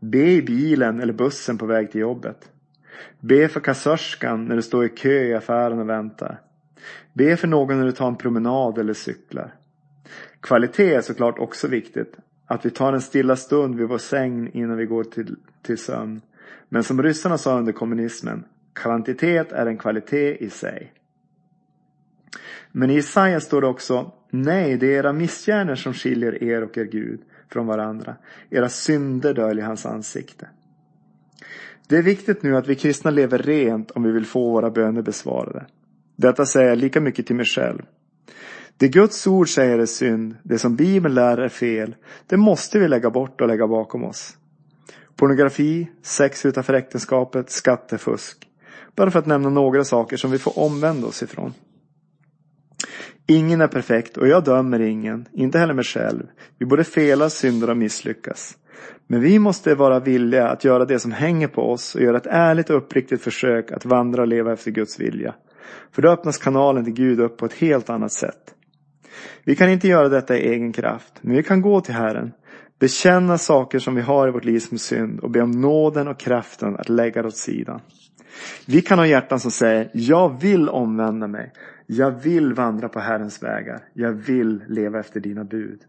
Be 0.00 0.30
i 0.30 0.42
bilen 0.42 1.00
eller 1.00 1.12
bussen 1.12 1.58
på 1.58 1.66
väg 1.66 1.92
till 1.92 2.00
jobbet. 2.00 2.50
Be 3.20 3.48
för 3.48 3.60
kassörskan 3.60 4.44
när 4.44 4.56
du 4.56 4.62
står 4.62 4.84
i 4.84 4.88
kö 4.88 5.24
i 5.24 5.34
affären 5.34 5.78
och 5.78 5.88
väntar. 5.88 6.40
Be 7.12 7.36
för 7.36 7.48
någon 7.48 7.78
när 7.78 7.86
du 7.86 7.92
tar 7.92 8.08
en 8.08 8.16
promenad 8.16 8.78
eller 8.78 8.94
cyklar. 8.94 9.54
Kvalitet 10.40 10.94
är 10.94 11.00
såklart 11.00 11.38
också 11.38 11.68
viktigt. 11.68 12.16
Att 12.46 12.66
vi 12.66 12.70
tar 12.70 12.92
en 12.92 13.00
stilla 13.00 13.36
stund 13.36 13.76
vid 13.76 13.88
vår 13.88 13.98
säng 13.98 14.50
innan 14.52 14.76
vi 14.76 14.86
går 14.86 15.04
till, 15.04 15.36
till 15.62 15.78
sömn. 15.78 16.20
Men 16.68 16.84
som 16.84 17.02
ryssarna 17.02 17.38
sa 17.38 17.58
under 17.58 17.72
kommunismen, 17.72 18.44
kvantitet 18.72 19.52
är 19.52 19.66
en 19.66 19.78
kvalitet 19.78 20.44
i 20.44 20.50
sig. 20.50 20.92
Men 22.72 22.90
i 22.90 22.96
Isaiah 22.96 23.40
står 23.40 23.60
det 23.60 23.66
också, 23.66 24.12
nej 24.30 24.76
det 24.76 24.86
är 24.86 24.98
era 24.98 25.12
missgärningar 25.12 25.74
som 25.74 25.94
skiljer 25.94 26.42
er 26.42 26.62
och 26.62 26.78
er 26.78 26.84
Gud 26.84 27.20
från 27.52 27.66
varandra. 27.66 28.16
Era 28.50 28.68
synder 28.68 29.34
döljer 29.34 29.64
hans 29.64 29.86
ansikte. 29.86 30.48
Det 31.88 31.96
är 31.96 32.02
viktigt 32.02 32.42
nu 32.42 32.56
att 32.56 32.66
vi 32.66 32.74
kristna 32.74 33.10
lever 33.10 33.38
rent 33.38 33.90
om 33.90 34.02
vi 34.02 34.12
vill 34.12 34.26
få 34.26 34.50
våra 34.50 34.70
böner 34.70 35.02
besvarade. 35.02 35.66
Detta 36.16 36.46
säger 36.46 36.68
jag 36.68 36.78
lika 36.78 37.00
mycket 37.00 37.26
till 37.26 37.36
mig 37.36 37.46
själv. 37.46 37.82
Det 38.76 38.88
Guds 38.88 39.26
ord 39.26 39.48
säger 39.48 39.78
är 39.78 39.86
synd, 39.86 40.36
det 40.42 40.58
som 40.58 40.76
Bibeln 40.76 41.14
lär 41.14 41.38
är 41.38 41.48
fel, 41.48 41.96
det 42.26 42.36
måste 42.36 42.78
vi 42.78 42.88
lägga 42.88 43.10
bort 43.10 43.40
och 43.40 43.48
lägga 43.48 43.66
bakom 43.66 44.04
oss. 44.04 44.36
Pornografi, 45.16 45.90
sex 46.02 46.46
utanför 46.46 46.74
äktenskapet, 46.74 47.50
skattefusk. 47.50 48.48
Bara 48.96 49.10
för 49.10 49.18
att 49.18 49.26
nämna 49.26 49.48
några 49.48 49.84
saker 49.84 50.16
som 50.16 50.30
vi 50.30 50.38
får 50.38 50.58
omvända 50.58 51.06
oss 51.06 51.22
ifrån. 51.22 51.54
Ingen 53.30 53.60
är 53.60 53.68
perfekt 53.68 54.16
och 54.16 54.28
jag 54.28 54.44
dömer 54.44 54.80
ingen, 54.80 55.28
inte 55.32 55.58
heller 55.58 55.74
mig 55.74 55.84
själv. 55.84 56.22
Vi 56.58 56.66
både 56.66 56.84
felar, 56.84 57.28
synder 57.28 57.70
och 57.70 57.76
misslyckas. 57.76 58.56
Men 59.06 59.20
vi 59.20 59.38
måste 59.38 59.74
vara 59.74 60.00
villiga 60.00 60.48
att 60.48 60.64
göra 60.64 60.84
det 60.84 60.98
som 60.98 61.12
hänger 61.12 61.48
på 61.48 61.72
oss 61.72 61.94
och 61.94 62.00
göra 62.00 62.16
ett 62.16 62.26
ärligt 62.26 62.70
och 62.70 62.76
uppriktigt 62.76 63.22
försök 63.22 63.72
att 63.72 63.84
vandra 63.84 64.22
och 64.22 64.28
leva 64.28 64.52
efter 64.52 64.70
Guds 64.70 65.00
vilja. 65.00 65.34
För 65.92 66.02
då 66.02 66.08
öppnas 66.08 66.38
kanalen 66.38 66.84
till 66.84 66.94
Gud 66.94 67.20
upp 67.20 67.36
på 67.36 67.46
ett 67.46 67.54
helt 67.54 67.90
annat 67.90 68.12
sätt. 68.12 68.54
Vi 69.44 69.56
kan 69.56 69.70
inte 69.70 69.88
göra 69.88 70.08
detta 70.08 70.38
i 70.38 70.48
egen 70.48 70.72
kraft, 70.72 71.12
men 71.20 71.36
vi 71.36 71.42
kan 71.42 71.62
gå 71.62 71.80
till 71.80 71.94
Herren, 71.94 72.32
bekänna 72.78 73.38
saker 73.38 73.78
som 73.78 73.94
vi 73.94 74.00
har 74.00 74.28
i 74.28 74.30
vårt 74.30 74.44
liv 74.44 74.60
som 74.60 74.78
synd 74.78 75.20
och 75.20 75.30
be 75.30 75.40
om 75.40 75.50
nåden 75.50 76.08
och 76.08 76.18
kraften 76.18 76.76
att 76.76 76.88
lägga 76.88 77.22
det 77.22 77.28
åt 77.28 77.36
sidan. 77.36 77.80
Vi 78.66 78.82
kan 78.82 78.98
ha 78.98 79.06
hjärtan 79.06 79.40
som 79.40 79.50
säger, 79.50 79.90
jag 79.92 80.40
vill 80.40 80.68
omvända 80.68 81.26
mig. 81.26 81.52
Jag 81.86 82.10
vill 82.10 82.54
vandra 82.54 82.88
på 82.88 83.00
Herrens 83.00 83.42
vägar. 83.42 83.80
Jag 83.92 84.12
vill 84.12 84.64
leva 84.68 85.00
efter 85.00 85.20
dina 85.20 85.44
bud. 85.44 85.80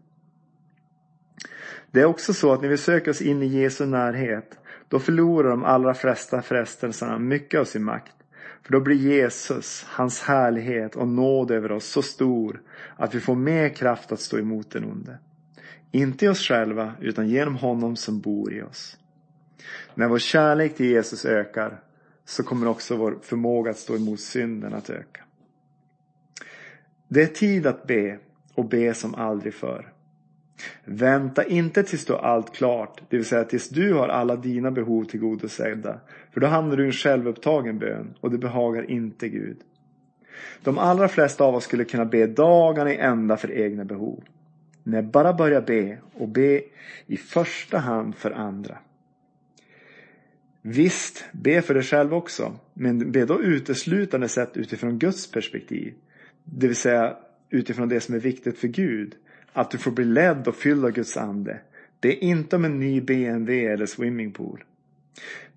Det 1.90 2.00
är 2.00 2.04
också 2.04 2.34
så 2.34 2.52
att 2.52 2.62
när 2.62 2.68
vi 2.68 2.76
söker 2.76 3.10
oss 3.10 3.22
in 3.22 3.42
i 3.42 3.46
Jesu 3.46 3.86
närhet, 3.86 4.58
då 4.88 4.98
förlorar 4.98 5.50
de 5.50 5.64
allra 5.64 5.94
flesta 5.94 6.42
frestelserna 6.42 7.18
mycket 7.18 7.60
av 7.60 7.64
sin 7.64 7.84
makt. 7.84 8.12
För 8.62 8.72
då 8.72 8.80
blir 8.80 8.96
Jesus, 8.96 9.84
hans 9.88 10.22
härlighet 10.22 10.96
och 10.96 11.08
nåd 11.08 11.50
över 11.50 11.72
oss 11.72 11.86
så 11.86 12.02
stor 12.02 12.60
att 12.96 13.14
vi 13.14 13.20
får 13.20 13.34
mer 13.34 13.68
kraft 13.68 14.12
att 14.12 14.20
stå 14.20 14.38
emot 14.38 14.70
den 14.70 14.84
onde. 14.84 15.18
Inte 15.92 16.24
i 16.24 16.28
oss 16.28 16.40
själva, 16.40 16.92
utan 17.00 17.28
genom 17.28 17.56
honom 17.56 17.96
som 17.96 18.20
bor 18.20 18.52
i 18.52 18.62
oss. 18.62 18.96
När 19.94 20.08
vår 20.08 20.18
kärlek 20.18 20.76
till 20.76 20.86
Jesus 20.86 21.24
ökar 21.24 21.80
så 22.24 22.42
kommer 22.42 22.68
också 22.68 22.96
vår 22.96 23.18
förmåga 23.22 23.70
att 23.70 23.78
stå 23.78 23.96
emot 23.96 24.20
synden 24.20 24.74
att 24.74 24.90
öka. 24.90 25.20
Det 27.08 27.22
är 27.22 27.26
tid 27.26 27.66
att 27.66 27.86
be 27.86 28.18
och 28.54 28.64
be 28.64 28.94
som 28.94 29.14
aldrig 29.14 29.54
förr. 29.54 29.92
Vänta 30.84 31.44
inte 31.44 31.82
tills 31.82 32.04
du 32.04 32.12
har 32.12 32.20
allt 32.20 32.54
klart, 32.54 33.02
det 33.08 33.16
vill 33.16 33.26
säga 33.26 33.44
tills 33.44 33.68
du 33.68 33.94
har 33.94 34.08
alla 34.08 34.36
dina 34.36 34.70
behov 34.70 35.04
tillgodosedda. 35.04 36.00
För 36.32 36.40
då 36.40 36.46
hamnar 36.46 36.76
du 36.76 36.82
i 36.82 36.86
en 36.86 36.92
självupptagen 36.92 37.78
bön 37.78 38.14
och 38.20 38.30
det 38.30 38.38
behagar 38.38 38.90
inte 38.90 39.28
Gud. 39.28 39.56
De 40.62 40.78
allra 40.78 41.08
flesta 41.08 41.44
av 41.44 41.54
oss 41.54 41.64
skulle 41.64 41.84
kunna 41.84 42.04
be 42.04 42.26
dagarna 42.26 42.92
i 42.92 42.96
ända 42.96 43.36
för 43.36 43.52
egna 43.52 43.84
behov. 43.84 44.24
Nej, 44.82 45.02
bara 45.02 45.32
börja 45.32 45.60
be 45.60 45.98
och 46.14 46.28
be 46.28 46.62
i 47.06 47.16
första 47.16 47.78
hand 47.78 48.14
för 48.14 48.30
andra. 48.30 48.78
Visst, 50.62 51.24
be 51.32 51.62
för 51.62 51.74
dig 51.74 51.82
själv 51.82 52.14
också, 52.14 52.58
men 52.74 53.12
be 53.12 53.24
då 53.24 53.42
uteslutande 53.42 54.28
sett 54.28 54.56
utifrån 54.56 54.98
Guds 54.98 55.30
perspektiv. 55.30 55.94
Det 56.44 56.66
vill 56.66 56.76
säga 56.76 57.16
utifrån 57.50 57.88
det 57.88 58.00
som 58.00 58.14
är 58.14 58.18
viktigt 58.18 58.58
för 58.58 58.68
Gud. 58.68 59.14
Att 59.52 59.70
du 59.70 59.78
får 59.78 59.90
bli 59.90 60.04
ledd 60.04 60.48
och 60.48 60.56
fylld 60.56 60.84
av 60.84 60.90
Guds 60.90 61.16
ande. 61.16 61.60
Det 62.00 62.08
är 62.08 62.24
inte 62.24 62.56
om 62.56 62.64
en 62.64 62.80
ny 62.80 63.00
BMW 63.00 63.72
eller 63.72 63.86
swimmingpool. 63.86 64.64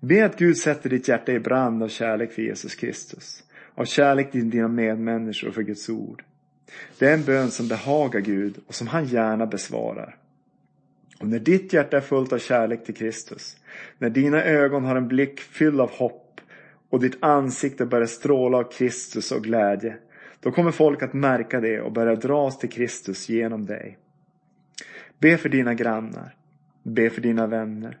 Be 0.00 0.24
att 0.24 0.38
Gud 0.38 0.56
sätter 0.56 0.90
ditt 0.90 1.08
hjärta 1.08 1.32
i 1.32 1.40
brand 1.40 1.82
av 1.82 1.88
kärlek 1.88 2.32
för 2.32 2.42
Jesus 2.42 2.74
Kristus. 2.74 3.44
Av 3.74 3.84
kärlek 3.84 4.32
till 4.32 4.50
dina 4.50 4.68
medmänniskor 4.68 5.48
och 5.48 5.54
för 5.54 5.62
Guds 5.62 5.88
ord. 5.88 6.24
Det 6.98 7.06
är 7.06 7.14
en 7.14 7.24
bön 7.24 7.50
som 7.50 7.68
behagar 7.68 8.20
Gud 8.20 8.58
och 8.66 8.74
som 8.74 8.86
han 8.86 9.04
gärna 9.04 9.46
besvarar. 9.46 10.16
Och 11.20 11.28
när 11.28 11.38
ditt 11.38 11.72
hjärta 11.72 11.96
är 11.96 12.00
fullt 12.00 12.32
av 12.32 12.38
kärlek 12.38 12.84
till 12.84 12.94
Kristus, 12.94 13.56
när 13.98 14.10
dina 14.10 14.44
ögon 14.44 14.84
har 14.84 14.96
en 14.96 15.08
blick 15.08 15.40
fylld 15.40 15.80
av 15.80 15.90
hopp 15.90 16.40
och 16.90 17.00
ditt 17.00 17.16
ansikte 17.20 17.86
börjar 17.86 18.06
stråla 18.06 18.58
av 18.58 18.64
Kristus 18.64 19.32
och 19.32 19.44
glädje, 19.44 19.96
då 20.40 20.50
kommer 20.50 20.70
folk 20.70 21.02
att 21.02 21.12
märka 21.12 21.60
det 21.60 21.80
och 21.80 21.92
börja 21.92 22.14
dras 22.14 22.58
till 22.58 22.70
Kristus 22.70 23.28
genom 23.28 23.66
dig. 23.66 23.98
Be 25.18 25.36
för 25.36 25.48
dina 25.48 25.74
grannar. 25.74 26.34
Be 26.82 27.10
för 27.10 27.20
dina 27.20 27.46
vänner. 27.46 27.98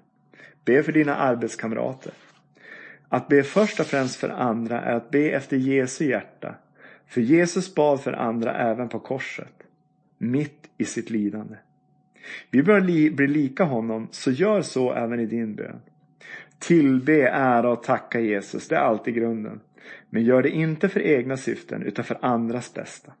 Be 0.64 0.82
för 0.82 0.92
dina 0.92 1.16
arbetskamrater. 1.16 2.12
Att 3.08 3.28
be 3.28 3.42
först 3.42 3.80
och 3.80 3.86
främst 3.86 4.16
för 4.16 4.28
andra 4.28 4.80
är 4.80 4.94
att 4.94 5.10
be 5.10 5.30
efter 5.30 5.56
Jesu 5.56 6.04
hjärta. 6.04 6.54
För 7.14 7.20
Jesus 7.20 7.74
bad 7.74 8.00
för 8.00 8.12
andra 8.12 8.56
även 8.56 8.88
på 8.88 8.98
korset. 8.98 9.52
Mitt 10.18 10.70
i 10.78 10.84
sitt 10.84 11.10
lidande. 11.10 11.54
Vi 12.50 12.62
bör 12.62 12.80
li 12.80 13.10
bli 13.10 13.26
lika 13.26 13.64
honom, 13.64 14.08
så 14.10 14.30
gör 14.30 14.62
så 14.62 14.92
även 14.92 15.20
i 15.20 15.26
din 15.26 15.54
bön. 15.54 15.80
Tillbe, 16.58 17.28
ära 17.28 17.70
och 17.70 17.82
tacka 17.82 18.20
Jesus, 18.20 18.68
det 18.68 18.76
är 18.76 18.80
alltid 18.80 19.14
grunden. 19.14 19.60
Men 20.10 20.24
gör 20.24 20.42
det 20.42 20.50
inte 20.50 20.88
för 20.88 21.00
egna 21.00 21.36
syften 21.36 21.82
utan 21.82 22.04
för 22.04 22.18
andras 22.20 22.74
bästa. 22.74 23.12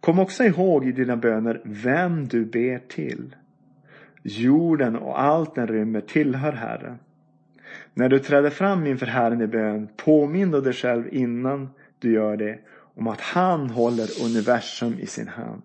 Kom 0.00 0.18
också 0.18 0.44
ihåg 0.44 0.86
i 0.86 0.92
dina 0.92 1.16
böner 1.16 1.60
vem 1.64 2.28
du 2.28 2.44
ber 2.44 2.78
till. 2.78 3.36
Jorden 4.22 4.96
och 4.96 5.22
allt 5.22 5.54
den 5.54 5.66
rymmer 5.66 6.00
tillhör 6.00 6.52
Herren. 6.52 6.98
När 7.94 8.08
du 8.08 8.18
träder 8.18 8.50
fram 8.50 8.86
inför 8.86 9.06
Herren 9.06 9.40
i 9.40 9.46
bön, 9.46 9.88
påminn 9.96 10.50
dig 10.50 10.72
själv 10.72 11.08
innan 11.14 11.68
du 11.98 12.12
gör 12.12 12.36
det 12.36 12.58
om 12.94 13.06
att 13.06 13.20
han 13.20 13.70
håller 13.70 14.08
universum 14.24 14.98
i 15.00 15.06
sin 15.06 15.28
hand. 15.28 15.62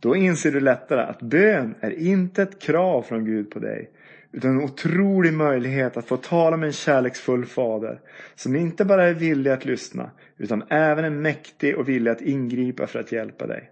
Då 0.00 0.16
inser 0.16 0.52
du 0.52 0.60
lättare 0.60 1.00
att 1.00 1.22
bön 1.22 1.74
är 1.80 1.90
inte 1.90 2.42
ett 2.42 2.58
krav 2.58 3.02
från 3.02 3.24
Gud 3.24 3.50
på 3.50 3.58
dig 3.58 3.90
utan 4.32 4.50
en 4.50 4.64
otrolig 4.64 5.32
möjlighet 5.32 5.96
att 5.96 6.06
få 6.06 6.16
tala 6.16 6.56
med 6.56 6.66
en 6.66 6.72
kärleksfull 6.72 7.46
fader 7.46 8.00
som 8.34 8.56
inte 8.56 8.84
bara 8.84 9.04
är 9.04 9.14
villig 9.14 9.50
att 9.50 9.64
lyssna 9.64 10.10
utan 10.38 10.64
även 10.68 11.04
är 11.04 11.10
mäktig 11.10 11.76
och 11.76 11.88
villig 11.88 12.10
att 12.10 12.20
ingripa 12.20 12.86
för 12.86 12.98
att 12.98 13.12
hjälpa 13.12 13.46
dig. 13.46 13.70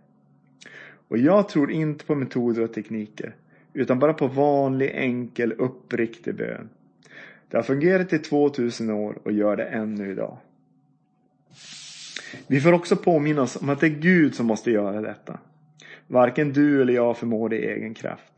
Och 1.09 1.18
jag 1.18 1.49
tror 1.49 1.71
inte 1.71 2.04
på 2.04 2.14
metoder 2.14 2.62
och 2.62 2.73
tekniker 2.73 3.35
utan 3.73 3.99
bara 3.99 4.14
på 4.14 4.26
vanlig 4.26 4.90
enkel 4.94 5.52
uppriktig 5.52 6.35
bön. 6.35 6.68
Det 7.49 7.56
har 7.56 7.62
fungerat 7.62 8.12
i 8.12 8.18
2000 8.18 8.90
år 8.90 9.18
och 9.25 9.33
gör 9.33 9.56
det 9.56 9.64
ännu 9.64 10.11
idag. 10.11 10.38
Vi 12.47 12.61
får 12.61 12.73
också 12.73 12.97
påminna 12.97 13.43
oss 13.43 13.57
om 13.57 13.69
att 13.69 13.81
det 13.81 13.87
är 13.87 14.01
Gud 14.01 14.35
som 14.35 14.47
måste 14.47 14.71
göra 14.71 15.01
detta. 15.01 15.39
Varken 16.07 16.53
du 16.53 16.83
eller 16.83 16.93
jag 16.93 17.17
förmår 17.17 17.49
det 17.49 17.57
i 17.57 17.67
egen 17.67 17.95
kraft. 17.95 18.33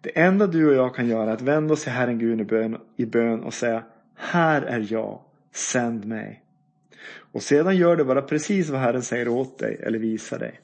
Det 0.00 0.18
enda 0.18 0.46
du 0.46 0.68
och 0.68 0.74
jag 0.74 0.94
kan 0.94 1.08
göra 1.08 1.30
är 1.30 1.34
att 1.34 1.42
vända 1.42 1.74
oss 1.74 1.82
till 1.82 1.92
Herren 1.92 2.18
Gud 2.18 2.40
i 2.40 2.44
bön, 2.44 2.76
i 2.96 3.06
bön 3.06 3.42
och 3.42 3.54
säga 3.54 3.82
Här 4.14 4.62
är 4.62 4.86
jag, 4.92 5.20
sänd 5.52 6.04
mig. 6.04 6.42
Och 7.32 7.42
sedan 7.42 7.76
gör 7.76 7.96
du 7.96 8.04
bara 8.04 8.22
precis 8.22 8.68
vad 8.68 8.80
Herren 8.80 9.02
säger 9.02 9.28
åt 9.28 9.58
dig 9.58 9.80
eller 9.82 9.98
visar 9.98 10.38
dig. 10.38 10.60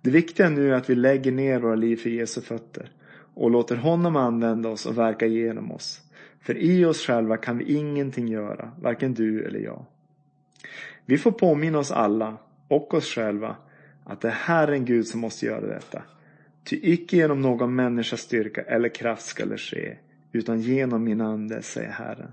Det 0.00 0.10
viktiga 0.10 0.48
nu 0.48 0.72
är 0.72 0.76
att 0.76 0.90
vi 0.90 0.94
lägger 0.94 1.32
ner 1.32 1.58
våra 1.58 1.74
liv 1.74 1.96
för 1.96 2.10
Jesu 2.10 2.40
fötter 2.40 2.90
och 3.34 3.50
låter 3.50 3.76
honom 3.76 4.16
använda 4.16 4.68
oss 4.68 4.86
och 4.86 4.98
verka 4.98 5.26
genom 5.26 5.72
oss. 5.72 6.00
För 6.40 6.56
i 6.56 6.84
oss 6.84 7.06
själva 7.06 7.36
kan 7.36 7.58
vi 7.58 7.74
ingenting 7.74 8.28
göra, 8.28 8.72
varken 8.80 9.14
du 9.14 9.44
eller 9.44 9.60
jag. 9.60 9.84
Vi 11.06 11.18
får 11.18 11.32
påminna 11.32 11.78
oss 11.78 11.90
alla, 11.90 12.36
och 12.68 12.94
oss 12.94 13.06
själva, 13.14 13.56
att 14.04 14.20
det 14.20 14.28
är 14.28 14.32
Herren 14.32 14.84
Gud 14.84 15.06
som 15.06 15.20
måste 15.20 15.46
göra 15.46 15.66
detta. 15.66 16.02
Ty 16.64 16.80
icke 16.82 17.16
genom 17.16 17.40
någon 17.40 17.74
människas 17.74 18.20
styrka 18.20 18.62
eller 18.62 18.88
kraft 18.88 19.26
skall 19.26 19.48
det 19.48 19.58
ske, 19.58 19.96
utan 20.32 20.60
genom 20.60 21.04
min 21.04 21.20
ande, 21.20 21.62
säger 21.62 21.90
Herren. 21.90 22.30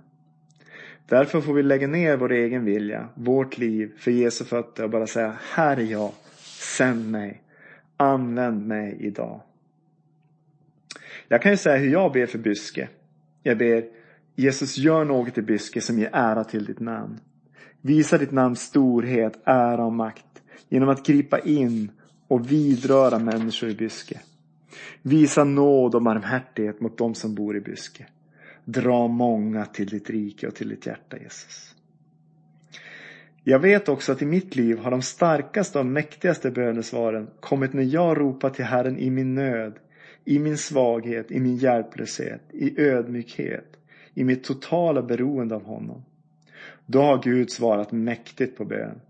Därför 1.08 1.42
får 1.42 1.54
vi 1.54 1.64
lägga 1.64 1.88
ner 1.88 2.18
vår 2.18 2.32
egen 2.32 2.66
vilja, 2.66 3.10
vårt 3.16 3.58
liv, 3.58 3.92
för 3.98 4.12
Jesu 4.12 4.46
fötter 4.46 4.84
och 4.84 4.90
bara 4.90 5.08
säga 5.08 5.36
Här 5.54 5.78
är 5.78 5.84
jag, 5.84 6.12
sänd 6.78 7.12
mig, 7.12 7.42
använd 7.98 8.68
mig 8.68 8.98
idag. 9.00 9.42
Jag 11.28 11.42
kan 11.42 11.52
ju 11.52 11.58
säga 11.58 11.78
hur 11.78 11.92
jag 11.92 12.12
ber 12.12 12.26
för 12.26 12.38
Byske. 12.38 12.90
Jag 13.44 13.58
ber 13.58 13.86
Jesus 14.36 14.78
gör 14.78 15.06
något 15.06 15.38
i 15.38 15.42
Byske 15.42 15.82
som 15.82 16.00
ger 16.00 16.10
ära 16.14 16.44
till 16.44 16.66
ditt 16.66 16.80
namn. 16.80 17.20
Visa 17.86 18.18
ditt 18.18 18.32
namns 18.32 18.62
storhet, 18.62 19.40
ära 19.44 19.86
och 19.86 19.94
makt 19.94 20.42
genom 20.70 20.90
att 20.90 21.06
gripa 21.06 21.40
in 21.40 21.92
och 22.28 22.52
vidröra 22.52 23.20
människor 23.20 23.70
i 23.70 23.76
Byske. 23.76 24.20
Visa 25.02 25.44
nåd 25.44 25.96
och 25.96 26.02
barmhärtighet 26.02 26.82
mot 26.82 26.98
dem 26.98 27.16
som 27.16 27.36
bor 27.36 27.58
i 27.58 27.62
Byske. 27.62 28.06
Dra 28.64 29.08
många 29.08 29.66
till 29.66 29.88
ditt 29.88 30.10
rike 30.10 30.48
och 30.48 30.56
till 30.56 30.70
ditt 30.70 30.86
hjärta 30.86 31.18
Jesus. 31.18 31.76
Jag 33.44 33.60
vet 33.60 33.90
också 33.90 34.12
att 34.12 34.22
i 34.22 34.26
mitt 34.26 34.56
liv 34.56 34.78
har 34.78 34.92
de 34.92 35.02
starkaste 35.02 35.80
och 35.80 35.86
mäktigaste 35.86 36.52
bönesvaren 36.52 37.28
kommit 37.40 37.74
när 37.74 37.84
jag 37.84 38.20
ropat 38.20 38.54
till 38.54 38.66
Herren 38.66 38.98
i 38.98 39.10
min 39.10 39.36
nöd, 39.36 39.74
i 40.24 40.40
min 40.40 40.58
svaghet, 40.58 41.32
i 41.32 41.40
min 41.40 41.58
hjälplöshet, 41.58 42.42
i 42.52 42.82
ödmjukhet, 42.82 43.78
i 44.14 44.24
mitt 44.24 44.44
totala 44.44 45.02
beroende 45.02 45.56
av 45.56 45.64
honom. 45.64 46.04
Då 46.86 47.02
har 47.02 47.24
Gud 47.24 47.52
svarat 47.52 47.92
mäktigt 47.92 48.58
på 48.58 48.66
bön. 48.66 49.02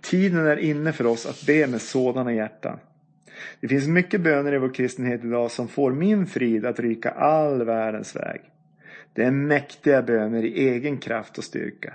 Tiden 0.00 0.46
är 0.46 0.56
inne 0.56 0.92
för 0.92 1.06
oss 1.06 1.26
att 1.26 1.46
be 1.46 1.66
med 1.66 1.80
sådana 1.80 2.32
hjärtan. 2.32 2.78
Det 3.60 3.68
finns 3.68 3.86
mycket 3.86 4.20
böner 4.20 4.54
i 4.54 4.58
vår 4.58 4.74
kristenhet 4.74 5.24
idag 5.24 5.50
som 5.50 5.68
får 5.68 5.92
min 5.92 6.26
frid 6.26 6.66
att 6.66 6.80
ryka 6.80 7.10
all 7.10 7.64
världens 7.64 8.16
väg. 8.16 8.40
Det 9.12 9.24
är 9.24 9.30
mäktiga 9.30 10.02
böner 10.02 10.44
i 10.44 10.68
egen 10.68 10.98
kraft 10.98 11.38
och 11.38 11.44
styrka. 11.44 11.94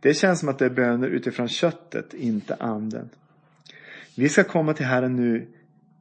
Det 0.00 0.14
känns 0.14 0.40
som 0.40 0.48
att 0.48 0.58
det 0.58 0.64
är 0.64 0.70
böner 0.70 1.08
utifrån 1.08 1.48
köttet, 1.48 2.14
inte 2.14 2.54
anden. 2.54 3.08
Vi 4.16 4.28
ska 4.28 4.44
komma 4.44 4.74
till 4.74 4.86
Herren 4.86 5.16
nu, 5.16 5.46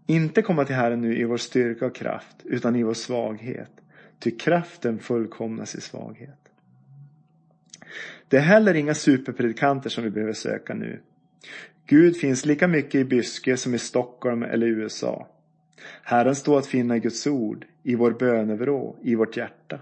inte 0.08 0.41
komma 0.41 0.65
till 0.65 0.75
Herren 0.75 1.01
nu 1.01 1.17
i 1.17 1.24
vår 1.24 1.38
styrka 1.38 1.86
och 1.86 1.96
kraft, 1.96 2.36
utan 2.43 2.75
i 2.75 2.84
vår 2.84 2.93
svaghet. 2.93 3.72
Ty 4.19 4.31
kraften 4.31 5.00
fullkomnas 5.00 5.75
i 5.75 5.81
svaghet. 5.81 6.49
Det 8.27 8.38
är 8.38 8.41
heller 8.41 8.74
inga 8.74 8.93
superpredikanter 8.93 9.89
som 9.89 10.03
vi 10.03 10.10
behöver 10.10 10.34
söka 10.34 10.74
nu. 10.74 11.00
Gud 11.86 12.17
finns 12.17 12.46
lika 12.46 12.67
mycket 12.67 12.96
i 12.96 13.03
Byske 13.03 13.58
som 13.58 13.75
i 13.75 13.77
Stockholm 13.77 14.43
eller 14.43 14.67
USA. 14.67 15.27
Herren 16.03 16.36
står 16.36 16.60
att 16.60 16.67
finna 16.67 16.96
i 16.96 17.00
Guds 17.00 17.27
ord, 17.27 17.65
i 17.84 17.96
vår 17.96 18.12
bönevrå, 18.12 18.96
i 19.01 19.15
vårt 19.15 19.38
hjärta. 19.38 19.79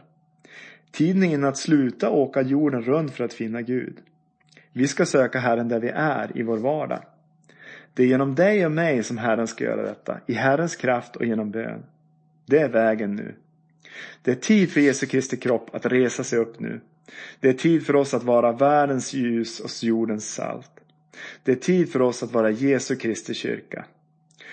Tiden 0.92 1.24
är 1.24 1.34
inne 1.34 1.48
att 1.48 1.58
sluta 1.58 2.10
åka 2.10 2.42
jorden 2.42 2.82
runt 2.82 3.12
för 3.12 3.24
att 3.24 3.34
finna 3.34 3.62
Gud. 3.62 3.98
Vi 4.74 4.88
ska 4.88 5.06
söka 5.06 5.40
Herren 5.40 5.68
där 5.68 5.80
vi 5.80 5.90
är, 5.90 6.38
i 6.38 6.44
vår 6.44 6.58
vardag. 6.58 7.02
Det 7.94 8.04
är 8.04 8.08
genom 8.08 8.36
dig 8.36 8.66
och 8.66 8.72
mig 8.72 9.04
som 9.04 9.18
Herren 9.18 9.48
ska 9.48 9.64
göra 9.64 9.84
detta, 9.84 10.20
i 10.28 10.34
Herrens 10.34 10.76
kraft 10.76 11.16
och 11.16 11.26
genom 11.26 11.52
bön. 11.52 11.84
Det 12.46 12.60
är 12.60 12.70
vägen 12.70 13.16
nu. 13.16 13.36
Det 14.22 14.32
är 14.32 14.36
tid 14.36 14.72
för 14.72 14.82
Jesu 14.82 15.06
Kristi 15.06 15.38
kropp 15.38 15.76
att 15.76 15.86
resa 15.86 16.24
sig 16.24 16.40
upp 16.40 16.60
nu. 16.60 16.82
Det 17.40 17.50
är 17.50 17.54
tid 17.54 17.86
för 17.86 17.96
oss 17.96 18.14
att 18.14 18.24
vara 18.24 18.52
världens 18.52 19.14
ljus 19.14 19.60
och 19.60 19.70
jordens 19.84 20.34
salt. 20.34 20.72
Det 21.44 21.52
är 21.52 21.56
tid 21.56 21.92
för 21.92 22.02
oss 22.02 22.24
att 22.24 22.32
vara 22.32 22.50
Jesu 22.50 22.96
Kristi 22.96 23.34
kyrka. 23.34 23.86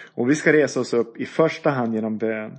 Och 0.02 0.30
vi 0.30 0.34
ska 0.34 0.52
resa 0.52 0.80
oss 0.80 0.94
upp 0.94 1.20
i 1.20 1.26
första 1.26 1.70
hand 1.70 1.94
genom 1.94 2.18
bön. 2.18 2.58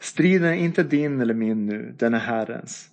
Striden 0.00 0.48
är 0.48 0.54
inte 0.54 0.82
din 0.82 1.20
eller 1.20 1.34
min 1.34 1.66
nu, 1.66 1.94
den 1.98 2.14
är 2.14 2.18
Herrens. 2.18 2.88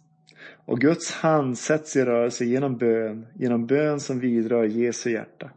Och 0.65 0.79
Guds 0.79 1.11
hand 1.11 1.57
sätts 1.57 1.95
i 1.95 2.05
rörelse 2.05 2.45
genom 2.45 2.77
bön, 2.77 3.27
genom 3.33 3.65
bön 3.67 3.99
som 3.99 4.19
vidrör 4.19 4.63
Jesu 4.63 5.11
hjärta. 5.11 5.49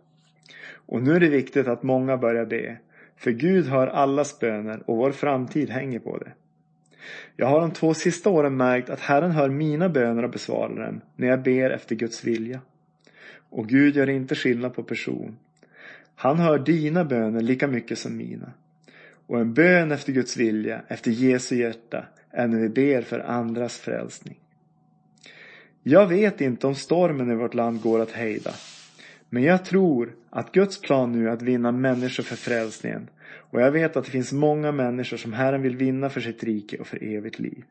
Och 0.86 1.02
nu 1.02 1.12
är 1.12 1.20
det 1.20 1.28
viktigt 1.28 1.68
att 1.68 1.82
många 1.82 2.16
börjar 2.16 2.46
be, 2.46 2.76
för 3.16 3.30
Gud 3.30 3.66
hör 3.66 3.86
allas 3.86 4.40
böner 4.40 4.82
och 4.90 4.96
vår 4.96 5.12
framtid 5.12 5.70
hänger 5.70 5.98
på 5.98 6.18
det. 6.18 6.32
Jag 7.36 7.46
har 7.46 7.60
de 7.60 7.70
två 7.70 7.94
sista 7.94 8.30
åren 8.30 8.56
märkt 8.56 8.90
att 8.90 9.00
Herren 9.00 9.30
hör 9.30 9.48
mina 9.48 9.88
böner 9.88 10.22
och 10.22 10.30
besvarar 10.30 10.86
dem 10.86 11.00
när 11.16 11.28
jag 11.28 11.42
ber 11.42 11.70
efter 11.70 11.94
Guds 11.94 12.24
vilja. 12.24 12.60
Och 13.50 13.68
Gud 13.68 13.96
gör 13.96 14.08
inte 14.08 14.34
skillnad 14.34 14.74
på 14.74 14.82
person. 14.82 15.36
Han 16.14 16.38
hör 16.38 16.58
dina 16.58 17.04
böner 17.04 17.40
lika 17.40 17.66
mycket 17.66 17.98
som 17.98 18.16
mina. 18.16 18.52
Och 19.26 19.40
en 19.40 19.54
bön 19.54 19.92
efter 19.92 20.12
Guds 20.12 20.36
vilja, 20.36 20.82
efter 20.88 21.10
Jesu 21.10 21.56
hjärta, 21.56 22.04
är 22.30 22.48
när 22.48 22.58
vi 22.58 22.68
ber 22.68 23.02
för 23.02 23.20
andras 23.20 23.76
frälsning. 23.76 24.38
Jag 25.82 26.06
vet 26.06 26.40
inte 26.40 26.66
om 26.66 26.74
stormen 26.74 27.30
i 27.30 27.34
vårt 27.34 27.54
land 27.54 27.82
går 27.82 28.00
att 28.00 28.10
hejda. 28.10 28.50
Men 29.28 29.42
jag 29.42 29.64
tror 29.64 30.14
att 30.30 30.52
Guds 30.52 30.80
plan 30.80 31.12
nu 31.12 31.28
är 31.28 31.32
att 31.32 31.42
vinna 31.42 31.72
människor 31.72 32.22
för 32.22 32.36
frälsningen. 32.36 33.08
Och 33.52 33.60
jag 33.60 33.70
vet 33.70 33.96
att 33.96 34.04
det 34.04 34.10
finns 34.10 34.32
många 34.32 34.72
människor 34.72 35.16
som 35.16 35.32
Herren 35.32 35.62
vill 35.62 35.76
vinna 35.76 36.10
för 36.10 36.20
sitt 36.20 36.44
rike 36.44 36.78
och 36.78 36.86
för 36.86 37.04
evigt 37.04 37.38
liv. 37.38 37.64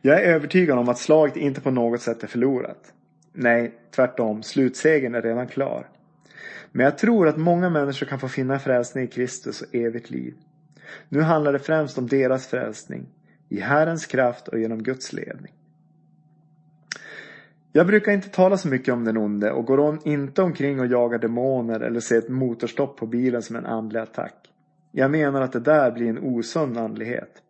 Jag 0.00 0.22
är 0.22 0.34
övertygad 0.34 0.78
om 0.78 0.88
att 0.88 0.98
slaget 0.98 1.36
inte 1.36 1.60
på 1.60 1.70
något 1.70 2.00
sätt 2.00 2.22
är 2.22 2.26
förlorat. 2.26 2.92
Nej, 3.32 3.74
tvärtom, 3.90 4.42
slutsegern 4.42 5.14
är 5.14 5.22
redan 5.22 5.46
klar. 5.46 5.88
Men 6.72 6.84
jag 6.84 6.98
tror 6.98 7.28
att 7.28 7.36
många 7.36 7.70
människor 7.70 8.06
kan 8.06 8.20
få 8.20 8.28
finna 8.28 8.58
frälsning 8.58 9.04
i 9.04 9.06
Kristus 9.06 9.62
och 9.62 9.74
evigt 9.74 10.10
liv. 10.10 10.34
Nu 11.08 11.20
handlar 11.20 11.52
det 11.52 11.58
främst 11.58 11.98
om 11.98 12.06
deras 12.06 12.46
frälsning, 12.46 13.06
i 13.48 13.60
Herrens 13.60 14.06
kraft 14.06 14.48
och 14.48 14.58
genom 14.58 14.82
Guds 14.82 15.12
ledning. 15.12 15.52
Jag 17.76 17.86
brukar 17.86 18.12
inte 18.12 18.28
tala 18.28 18.56
så 18.56 18.68
mycket 18.68 18.94
om 18.94 19.04
den 19.04 19.16
onde 19.16 19.50
och 19.50 19.64
går 19.64 19.80
om, 19.80 20.00
inte 20.04 20.42
omkring 20.42 20.80
och 20.80 20.86
jagar 20.86 21.18
demoner 21.18 21.80
eller 21.80 22.00
ser 22.00 22.18
ett 22.18 22.28
motorstopp 22.28 22.96
på 22.96 23.06
bilen 23.06 23.42
som 23.42 23.56
en 23.56 23.66
andlig 23.66 24.00
attack. 24.00 24.34
Jag 24.92 25.10
menar 25.10 25.40
att 25.40 25.52
det 25.52 25.60
där 25.60 25.90
blir 25.90 26.08
en 26.08 26.18
osund 26.18 26.78
andlighet. 26.78 27.42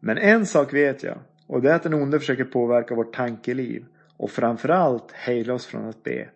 Men 0.00 0.18
en 0.18 0.46
sak 0.46 0.74
vet 0.74 1.02
jag 1.02 1.18
och 1.46 1.62
det 1.62 1.70
är 1.70 1.74
att 1.74 1.82
den 1.82 1.94
onde 1.94 2.18
försöker 2.18 2.44
påverka 2.44 2.94
vårt 2.94 3.14
tankeliv 3.14 3.84
och 4.16 4.30
framförallt 4.30 5.12
hejla 5.12 5.54
oss 5.54 5.66
från 5.66 5.88
att 5.88 6.02
be. 6.02 6.28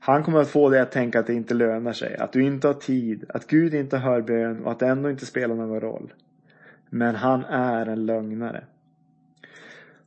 Han 0.00 0.22
kommer 0.22 0.40
att 0.40 0.48
få 0.48 0.70
dig 0.70 0.80
att 0.80 0.92
tänka 0.92 1.20
att 1.20 1.26
det 1.26 1.34
inte 1.34 1.54
lönar 1.54 1.92
sig, 1.92 2.16
att 2.16 2.32
du 2.32 2.42
inte 2.42 2.66
har 2.66 2.74
tid, 2.74 3.24
att 3.28 3.46
Gud 3.46 3.74
inte 3.74 3.98
hör 3.98 4.20
bön 4.20 4.64
och 4.64 4.72
att 4.72 4.78
det 4.78 4.86
ändå 4.86 5.10
inte 5.10 5.26
spelar 5.26 5.54
någon 5.54 5.80
roll. 5.80 6.12
Men 6.90 7.14
han 7.14 7.44
är 7.44 7.86
en 7.86 8.06
lögnare. 8.06 8.64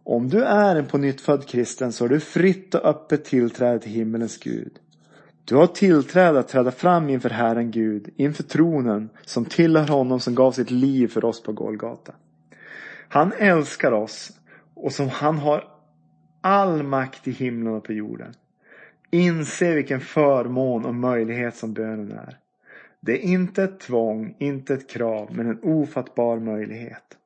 Om 0.03 0.29
du 0.29 0.43
är 0.43 0.75
en 0.75 0.85
på 0.85 0.97
nytt 0.97 1.21
född 1.21 1.47
kristen 1.47 1.91
så 1.91 2.03
har 2.03 2.09
du 2.09 2.19
fritt 2.19 2.75
och 2.75 2.85
öppet 2.85 3.25
tillträde 3.25 3.79
till 3.79 3.91
himmelens 3.91 4.37
Gud. 4.37 4.79
Du 5.45 5.55
har 5.55 5.67
tillträde 5.67 6.39
att 6.39 6.47
träda 6.47 6.71
fram 6.71 7.09
inför 7.09 7.29
Herren 7.29 7.71
Gud, 7.71 8.09
inför 8.15 8.43
tronen 8.43 9.09
som 9.25 9.45
tillhör 9.45 9.87
honom 9.87 10.19
som 10.19 10.35
gav 10.35 10.51
sitt 10.51 10.71
liv 10.71 11.07
för 11.07 11.25
oss 11.25 11.43
på 11.43 11.51
Golgata. 11.51 12.13
Han 13.09 13.31
älskar 13.37 13.91
oss 13.91 14.31
och 14.73 14.93
som 14.93 15.09
han 15.09 15.37
har 15.37 15.67
all 16.41 16.83
makt 16.83 17.27
i 17.27 17.31
himlen 17.31 17.73
och 17.73 17.83
på 17.83 17.93
jorden. 17.93 18.33
Inse 19.11 19.75
vilken 19.75 19.99
förmån 19.99 20.85
och 20.85 20.95
möjlighet 20.95 21.55
som 21.55 21.73
bönen 21.73 22.11
är. 22.11 22.37
Det 22.99 23.11
är 23.11 23.29
inte 23.29 23.63
ett 23.63 23.79
tvång, 23.79 24.35
inte 24.39 24.73
ett 24.73 24.89
krav, 24.89 25.29
men 25.31 25.47
en 25.47 25.59
ofattbar 25.63 26.39
möjlighet. 26.39 27.17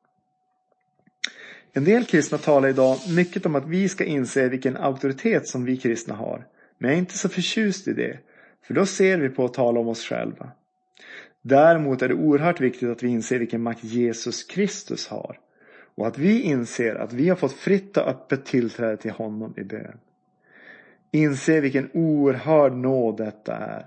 En 1.73 1.83
del 1.83 2.05
kristna 2.05 2.37
talar 2.37 2.69
idag 2.69 2.97
mycket 3.15 3.45
om 3.45 3.55
att 3.55 3.67
vi 3.67 3.89
ska 3.89 4.03
inse 4.03 4.49
vilken 4.49 4.77
auktoritet 4.77 5.47
som 5.47 5.65
vi 5.65 5.77
kristna 5.77 6.15
har. 6.15 6.45
Men 6.77 6.89
jag 6.89 6.95
är 6.95 6.99
inte 6.99 7.17
så 7.17 7.29
förtjust 7.29 7.87
i 7.87 7.93
det. 7.93 8.19
För 8.67 8.73
då 8.73 8.85
ser 8.85 9.17
vi 9.17 9.29
på 9.29 9.45
att 9.45 9.53
tala 9.53 9.79
om 9.79 9.87
oss 9.87 10.03
själva. 10.03 10.51
Däremot 11.41 12.01
är 12.01 12.07
det 12.07 12.13
oerhört 12.13 12.61
viktigt 12.61 12.89
att 12.89 13.03
vi 13.03 13.07
inser 13.07 13.39
vilken 13.39 13.61
makt 13.61 13.83
Jesus 13.83 14.43
Kristus 14.43 15.07
har. 15.07 15.39
Och 15.95 16.07
att 16.07 16.17
vi 16.17 16.41
inser 16.41 16.95
att 16.95 17.13
vi 17.13 17.29
har 17.29 17.35
fått 17.35 17.53
fritt 17.53 17.97
och 17.97 18.07
öppet 18.07 18.45
tillträde 18.45 18.97
till 18.97 19.11
honom 19.11 19.53
i 19.57 19.63
bön. 19.63 19.97
Inse 21.11 21.61
vilken 21.61 21.89
oerhörd 21.93 22.73
nåd 22.73 23.17
detta 23.17 23.55
är. 23.55 23.85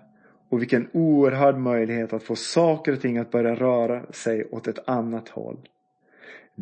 Och 0.48 0.60
vilken 0.60 0.88
oerhörd 0.92 1.56
möjlighet 1.56 2.12
att 2.12 2.22
få 2.22 2.36
saker 2.36 2.92
och 2.92 3.00
ting 3.00 3.18
att 3.18 3.30
börja 3.30 3.54
röra 3.54 4.12
sig 4.12 4.44
åt 4.44 4.68
ett 4.68 4.88
annat 4.88 5.28
håll. 5.28 5.68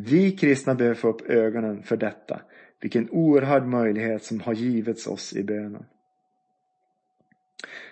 Vi 0.05 0.33
kristna 0.33 0.75
behöver 0.75 0.97
få 0.97 1.09
upp 1.09 1.31
ögonen 1.31 1.83
för 1.83 1.97
detta. 1.97 2.41
Vilken 2.81 3.11
oerhörd 3.11 3.67
möjlighet 3.67 4.25
som 4.25 4.41
har 4.41 4.53
givits 4.53 5.07
oss 5.07 5.33
i 5.37 5.43
bönen. 5.43 5.85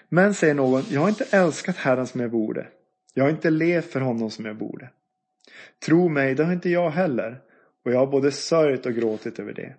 Men 0.09 0.35
säger 0.35 0.55
någon, 0.55 0.83
jag 0.90 1.01
har 1.01 1.09
inte 1.09 1.27
älskat 1.31 1.77
Herren 1.77 2.07
som 2.07 2.21
jag 2.21 2.31
borde. 2.31 2.66
Jag 3.14 3.25
har 3.25 3.31
inte 3.31 3.51
levt 3.51 3.85
för 3.85 4.01
honom 4.01 4.31
som 4.31 4.45
jag 4.45 4.57
borde. 4.57 4.90
Tro 5.87 6.09
mig, 6.09 6.35
det 6.35 6.45
har 6.45 6.53
inte 6.53 6.71
jag 6.71 6.90
heller. 6.90 7.40
Och 7.85 7.92
jag 7.92 7.99
har 7.99 8.07
både 8.07 8.33
sörjt 8.33 8.87
och 8.87 8.95
gråtit 8.95 9.38
över 9.38 9.53
det. 9.53 9.75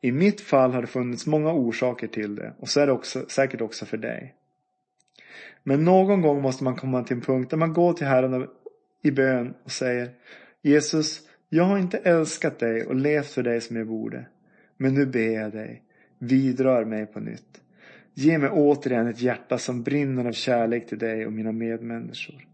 I 0.00 0.12
mitt 0.12 0.40
fall 0.40 0.72
har 0.72 0.80
det 0.80 0.86
funnits 0.86 1.26
många 1.26 1.52
orsaker 1.52 2.06
till 2.06 2.34
det 2.34 2.54
och 2.58 2.68
så 2.68 2.80
är 2.80 2.86
det 2.86 2.92
också, 2.92 3.24
säkert 3.28 3.60
också 3.60 3.86
för 3.86 3.96
dig. 3.96 4.34
Men 5.62 5.84
någon 5.84 6.20
gång 6.20 6.42
måste 6.42 6.64
man 6.64 6.76
komma 6.76 7.04
till 7.04 7.16
en 7.16 7.22
punkt 7.22 7.50
där 7.50 7.56
man 7.56 7.72
går 7.72 7.92
till 7.92 8.06
Herren 8.06 8.48
i 9.02 9.10
bön 9.10 9.54
och 9.64 9.70
säger 9.70 10.10
Jesus, 10.62 11.29
jag 11.52 11.64
har 11.64 11.78
inte 11.78 11.98
älskat 11.98 12.58
dig 12.58 12.86
och 12.86 12.94
levt 12.94 13.30
för 13.30 13.42
dig 13.42 13.60
som 13.60 13.76
jag 13.76 13.86
borde. 13.86 14.24
Men 14.76 14.94
nu 14.94 15.06
ber 15.06 15.30
jag 15.30 15.52
dig, 15.52 15.82
vidrör 16.18 16.84
mig 16.84 17.06
på 17.06 17.20
nytt. 17.20 17.62
Ge 18.14 18.38
mig 18.38 18.50
återigen 18.50 19.06
ett 19.06 19.20
hjärta 19.20 19.58
som 19.58 19.82
brinner 19.82 20.24
av 20.24 20.32
kärlek 20.32 20.86
till 20.88 20.98
dig 20.98 21.26
och 21.26 21.32
mina 21.32 21.52
medmänniskor. 21.52 22.46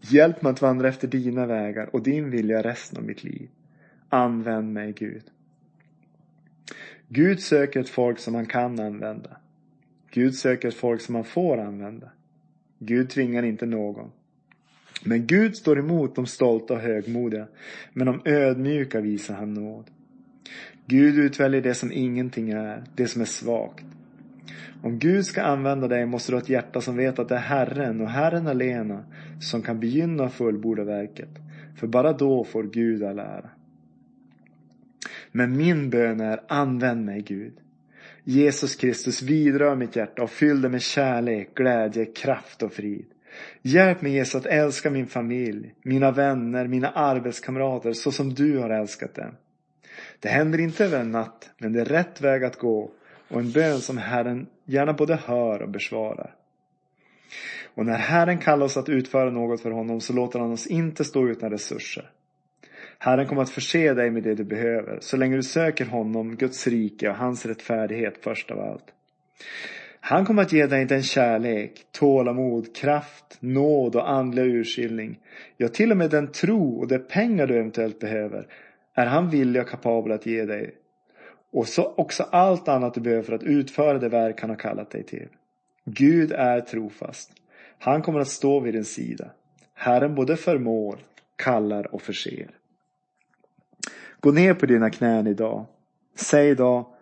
Hjälp 0.00 0.42
mig 0.42 0.50
att 0.50 0.62
vandra 0.62 0.88
efter 0.88 1.08
dina 1.08 1.46
vägar 1.46 1.94
och 1.94 2.02
din 2.02 2.30
vilja 2.30 2.62
resten 2.62 2.98
av 2.98 3.04
mitt 3.04 3.24
liv. 3.24 3.48
Använd 4.08 4.72
mig 4.72 4.92
Gud. 4.92 5.24
Gud 7.08 7.40
söker 7.40 7.80
ett 7.80 7.88
folk 7.88 8.18
som 8.18 8.34
han 8.34 8.46
kan 8.46 8.80
använda. 8.80 9.36
Gud 10.10 10.34
söker 10.34 10.68
ett 10.68 10.74
folk 10.74 11.00
som 11.00 11.14
han 11.14 11.24
får 11.24 11.58
använda. 11.58 12.10
Gud 12.78 13.10
tvingar 13.10 13.42
inte 13.42 13.66
någon. 13.66 14.10
Men 15.02 15.26
Gud 15.26 15.56
står 15.56 15.78
emot 15.78 16.14
de 16.14 16.26
stolta 16.26 16.74
och 16.74 16.80
högmodiga, 16.80 17.46
men 17.92 18.06
de 18.06 18.20
ödmjuka 18.24 19.00
visar 19.00 19.34
han 19.34 19.54
nåd. 19.54 19.90
Gud 20.86 21.18
utväljer 21.18 21.60
det 21.60 21.74
som 21.74 21.92
ingenting 21.92 22.50
är, 22.50 22.84
det 22.94 23.06
som 23.06 23.20
är 23.20 23.26
svagt. 23.26 23.84
Om 24.82 24.98
Gud 24.98 25.26
ska 25.26 25.42
använda 25.42 25.88
dig 25.88 26.06
måste 26.06 26.32
du 26.32 26.36
ha 26.36 26.42
ett 26.42 26.48
hjärta 26.48 26.80
som 26.80 26.96
vet 26.96 27.18
att 27.18 27.28
det 27.28 27.34
är 27.34 27.38
Herren 27.38 28.00
och 28.00 28.10
Herren 28.10 28.46
alena 28.46 29.04
som 29.40 29.62
kan 29.62 29.80
begynna 29.80 30.24
och 30.24 30.32
fullborda 30.32 30.84
verket. 30.84 31.28
För 31.76 31.86
bara 31.86 32.12
då 32.12 32.44
får 32.44 32.62
Gud 32.62 33.02
all 33.02 33.18
ära. 33.18 33.50
Men 35.32 35.56
min 35.56 35.90
bön 35.90 36.20
är, 36.20 36.40
använd 36.48 37.04
mig 37.04 37.22
Gud. 37.22 37.52
Jesus 38.24 38.76
Kristus 38.76 39.22
vidrör 39.22 39.76
mitt 39.76 39.96
hjärta 39.96 40.22
och 40.22 40.30
fyll 40.30 40.62
det 40.62 40.68
med 40.68 40.82
kärlek, 40.82 41.54
glädje, 41.54 42.04
kraft 42.04 42.62
och 42.62 42.72
frid. 42.72 43.06
Hjälp 43.62 44.02
mig 44.02 44.12
Jesus 44.12 44.34
att 44.34 44.46
älska 44.46 44.90
min 44.90 45.06
familj, 45.06 45.74
mina 45.82 46.10
vänner, 46.10 46.66
mina 46.66 46.90
arbetskamrater 46.90 47.92
så 47.92 48.12
som 48.12 48.34
du 48.34 48.58
har 48.58 48.70
älskat 48.70 49.14
dem. 49.14 49.36
Det 50.20 50.28
händer 50.28 50.60
inte 50.60 50.84
över 50.84 51.00
en 51.00 51.10
natt, 51.10 51.50
men 51.58 51.72
det 51.72 51.80
är 51.80 51.84
rätt 51.84 52.20
väg 52.20 52.44
att 52.44 52.58
gå 52.58 52.90
och 53.28 53.40
en 53.40 53.52
bön 53.52 53.80
som 53.80 53.98
Herren 53.98 54.46
gärna 54.64 54.92
både 54.92 55.14
hör 55.14 55.62
och 55.62 55.70
besvarar. 55.70 56.34
Och 57.74 57.86
när 57.86 57.98
Herren 57.98 58.38
kallar 58.38 58.66
oss 58.66 58.76
att 58.76 58.88
utföra 58.88 59.30
något 59.30 59.60
för 59.60 59.70
honom 59.70 60.00
så 60.00 60.12
låter 60.12 60.38
han 60.38 60.52
oss 60.52 60.66
inte 60.66 61.04
stå 61.04 61.28
utan 61.28 61.50
resurser. 61.50 62.10
Herren 62.98 63.26
kommer 63.26 63.42
att 63.42 63.50
förse 63.50 63.94
dig 63.94 64.10
med 64.10 64.22
det 64.22 64.34
du 64.34 64.44
behöver 64.44 64.98
så 65.00 65.16
länge 65.16 65.36
du 65.36 65.42
söker 65.42 65.84
honom, 65.84 66.36
Guds 66.36 66.66
rike 66.66 67.08
och 67.08 67.16
hans 67.16 67.46
rättfärdighet 67.46 68.14
först 68.20 68.50
av 68.50 68.60
allt. 68.60 68.84
Han 70.06 70.26
kommer 70.26 70.42
att 70.42 70.52
ge 70.52 70.66
dig 70.66 70.84
den 70.84 71.02
kärlek, 71.02 71.86
tålamod, 71.92 72.76
kraft, 72.76 73.36
nåd 73.40 73.96
och 73.96 74.10
andlig 74.10 74.42
urskiljning. 74.42 75.18
Ja, 75.56 75.68
till 75.68 75.90
och 75.90 75.96
med 75.96 76.10
den 76.10 76.32
tro 76.32 76.80
och 76.80 76.88
de 76.88 76.98
pengar 76.98 77.46
du 77.46 77.58
eventuellt 77.58 77.98
behöver 77.98 78.46
är 78.94 79.06
han 79.06 79.30
villig 79.30 79.62
och 79.62 79.68
kapabel 79.68 80.12
att 80.12 80.26
ge 80.26 80.44
dig. 80.44 80.74
Och 81.52 81.68
så 81.68 81.94
också 81.96 82.22
allt 82.22 82.68
annat 82.68 82.94
du 82.94 83.00
behöver 83.00 83.22
för 83.22 83.32
att 83.32 83.42
utföra 83.42 83.98
det 83.98 84.08
verk 84.08 84.40
han 84.40 84.50
har 84.50 84.56
kallat 84.56 84.90
dig 84.90 85.02
till. 85.02 85.28
Gud 85.84 86.32
är 86.32 86.60
trofast. 86.60 87.30
Han 87.78 88.02
kommer 88.02 88.20
att 88.20 88.28
stå 88.28 88.60
vid 88.60 88.74
din 88.74 88.84
sida. 88.84 89.30
Herren 89.74 90.14
både 90.14 90.36
förmår, 90.36 90.98
kallar 91.36 91.94
och 91.94 92.02
förser. 92.02 92.50
Gå 94.20 94.32
ner 94.32 94.54
på 94.54 94.66
dina 94.66 94.90
knän 94.90 95.26
idag. 95.26 95.66
Säg 96.16 96.48
idag 96.48 96.93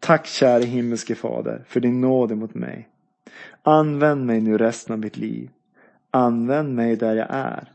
Tack 0.00 0.26
käre 0.26 0.62
himmelske 0.62 1.14
fader 1.14 1.64
för 1.66 1.80
din 1.80 2.00
nåd 2.00 2.36
mot 2.36 2.54
mig. 2.54 2.88
Använd 3.62 4.26
mig 4.26 4.40
nu 4.40 4.58
resten 4.58 4.92
av 4.92 4.98
mitt 4.98 5.16
liv. 5.16 5.50
Använd 6.10 6.74
mig 6.74 6.96
där 6.96 7.14
jag 7.14 7.26
är. 7.30 7.72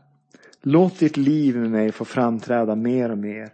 Låt 0.62 0.98
ditt 0.98 1.16
liv 1.16 1.56
med 1.56 1.70
mig 1.70 1.92
få 1.92 2.04
framträda 2.04 2.74
mer 2.74 3.10
och 3.10 3.18
mer. 3.18 3.50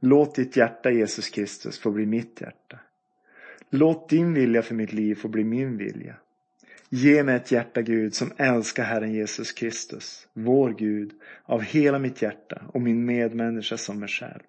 Låt 0.00 0.34
ditt 0.34 0.56
hjärta 0.56 0.90
Jesus 0.90 1.28
Kristus 1.28 1.78
få 1.78 1.90
bli 1.90 2.06
mitt 2.06 2.40
hjärta. 2.40 2.78
Låt 3.70 4.08
din 4.08 4.34
vilja 4.34 4.62
för 4.62 4.74
mitt 4.74 4.92
liv 4.92 5.14
få 5.14 5.28
bli 5.28 5.44
min 5.44 5.76
vilja. 5.76 6.14
Ge 6.88 7.22
mig 7.22 7.36
ett 7.36 7.52
hjärta 7.52 7.82
Gud 7.82 8.14
som 8.14 8.32
älskar 8.36 8.84
Herren 8.84 9.12
Jesus 9.12 9.52
Kristus, 9.52 10.28
vår 10.32 10.70
Gud, 10.70 11.12
av 11.44 11.60
hela 11.62 11.98
mitt 11.98 12.22
hjärta 12.22 12.62
och 12.72 12.80
min 12.80 13.04
medmänniska 13.04 13.76
som 13.76 14.00
mig 14.00 14.08
själv. 14.08 14.42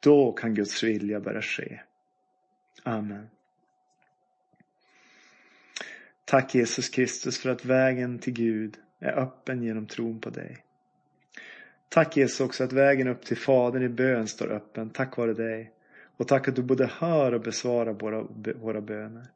Då 0.00 0.32
kan 0.32 0.54
Guds 0.54 0.82
vilja 0.82 1.20
börja 1.20 1.42
ske. 1.42 1.80
Amen. 2.82 3.28
Tack 6.24 6.54
Jesus 6.54 6.88
Kristus 6.88 7.38
för 7.38 7.50
att 7.50 7.64
vägen 7.64 8.18
till 8.18 8.32
Gud 8.32 8.76
är 9.00 9.18
öppen 9.18 9.62
genom 9.62 9.86
tron 9.86 10.20
på 10.20 10.30
dig. 10.30 10.56
Tack 11.88 12.16
Jesus 12.16 12.40
också 12.40 12.64
att 12.64 12.72
vägen 12.72 13.08
upp 13.08 13.24
till 13.24 13.36
Fadern 13.36 13.82
i 13.82 13.88
bön 13.88 14.28
står 14.28 14.52
öppen 14.52 14.90
tack 14.90 15.16
vare 15.16 15.34
dig. 15.34 15.72
Och 16.16 16.28
tack 16.28 16.48
att 16.48 16.56
du 16.56 16.62
både 16.62 16.86
hör 16.86 17.32
och 17.32 17.40
besvarar 17.40 17.92
våra, 17.92 18.22
våra 18.54 18.80
böner. 18.80 19.26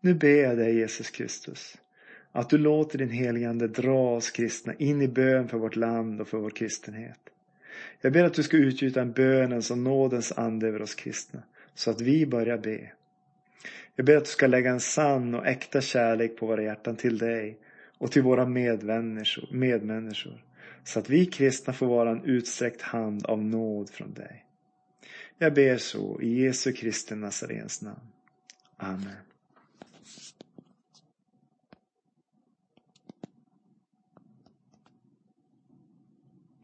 Nu 0.00 0.14
ber 0.14 0.42
jag 0.42 0.56
dig 0.56 0.76
Jesus 0.76 1.10
Kristus 1.10 1.78
att 2.32 2.50
du 2.50 2.58
låter 2.58 2.98
din 2.98 3.10
helige 3.10 3.48
Ande 3.48 3.68
dra 3.68 4.16
oss 4.16 4.30
kristna 4.30 4.74
in 4.74 5.02
i 5.02 5.08
bön 5.08 5.48
för 5.48 5.58
vårt 5.58 5.76
land 5.76 6.20
och 6.20 6.28
för 6.28 6.38
vår 6.38 6.50
kristenhet. 6.50 7.18
Jag 8.00 8.12
ber 8.12 8.24
att 8.24 8.34
du 8.34 8.42
ska 8.42 8.56
utgjuta 8.56 9.00
en 9.00 9.12
bönens 9.12 9.70
och 9.70 9.78
nådens 9.78 10.32
ande 10.32 10.68
över 10.68 10.82
oss 10.82 10.94
kristna 10.94 11.42
så 11.74 11.90
att 11.90 12.00
vi 12.00 12.26
börjar 12.26 12.58
be. 12.58 12.92
Jag 13.96 14.06
ber 14.06 14.16
att 14.16 14.24
du 14.24 14.30
ska 14.30 14.46
lägga 14.46 14.70
en 14.70 14.80
sann 14.80 15.34
och 15.34 15.46
äkta 15.46 15.80
kärlek 15.80 16.36
på 16.36 16.46
våra 16.46 16.62
hjärtan 16.62 16.96
till 16.96 17.18
dig 17.18 17.58
och 17.98 18.12
till 18.12 18.22
våra 18.22 18.46
medmänniskor, 18.46 19.48
medmänniskor 19.52 20.44
så 20.84 20.98
att 20.98 21.10
vi 21.10 21.26
kristna 21.26 21.72
får 21.72 21.86
vara 21.86 22.10
en 22.10 22.24
utsträckt 22.24 22.82
hand 22.82 23.26
av 23.26 23.44
nåd 23.44 23.90
från 23.90 24.14
dig. 24.14 24.46
Jag 25.38 25.54
ber 25.54 25.76
så 25.76 26.20
i 26.20 26.42
Jesu 26.42 26.72
Kristi 26.72 27.14
Nazarens 27.14 27.82
namn. 27.82 28.12
Amen. 28.76 29.16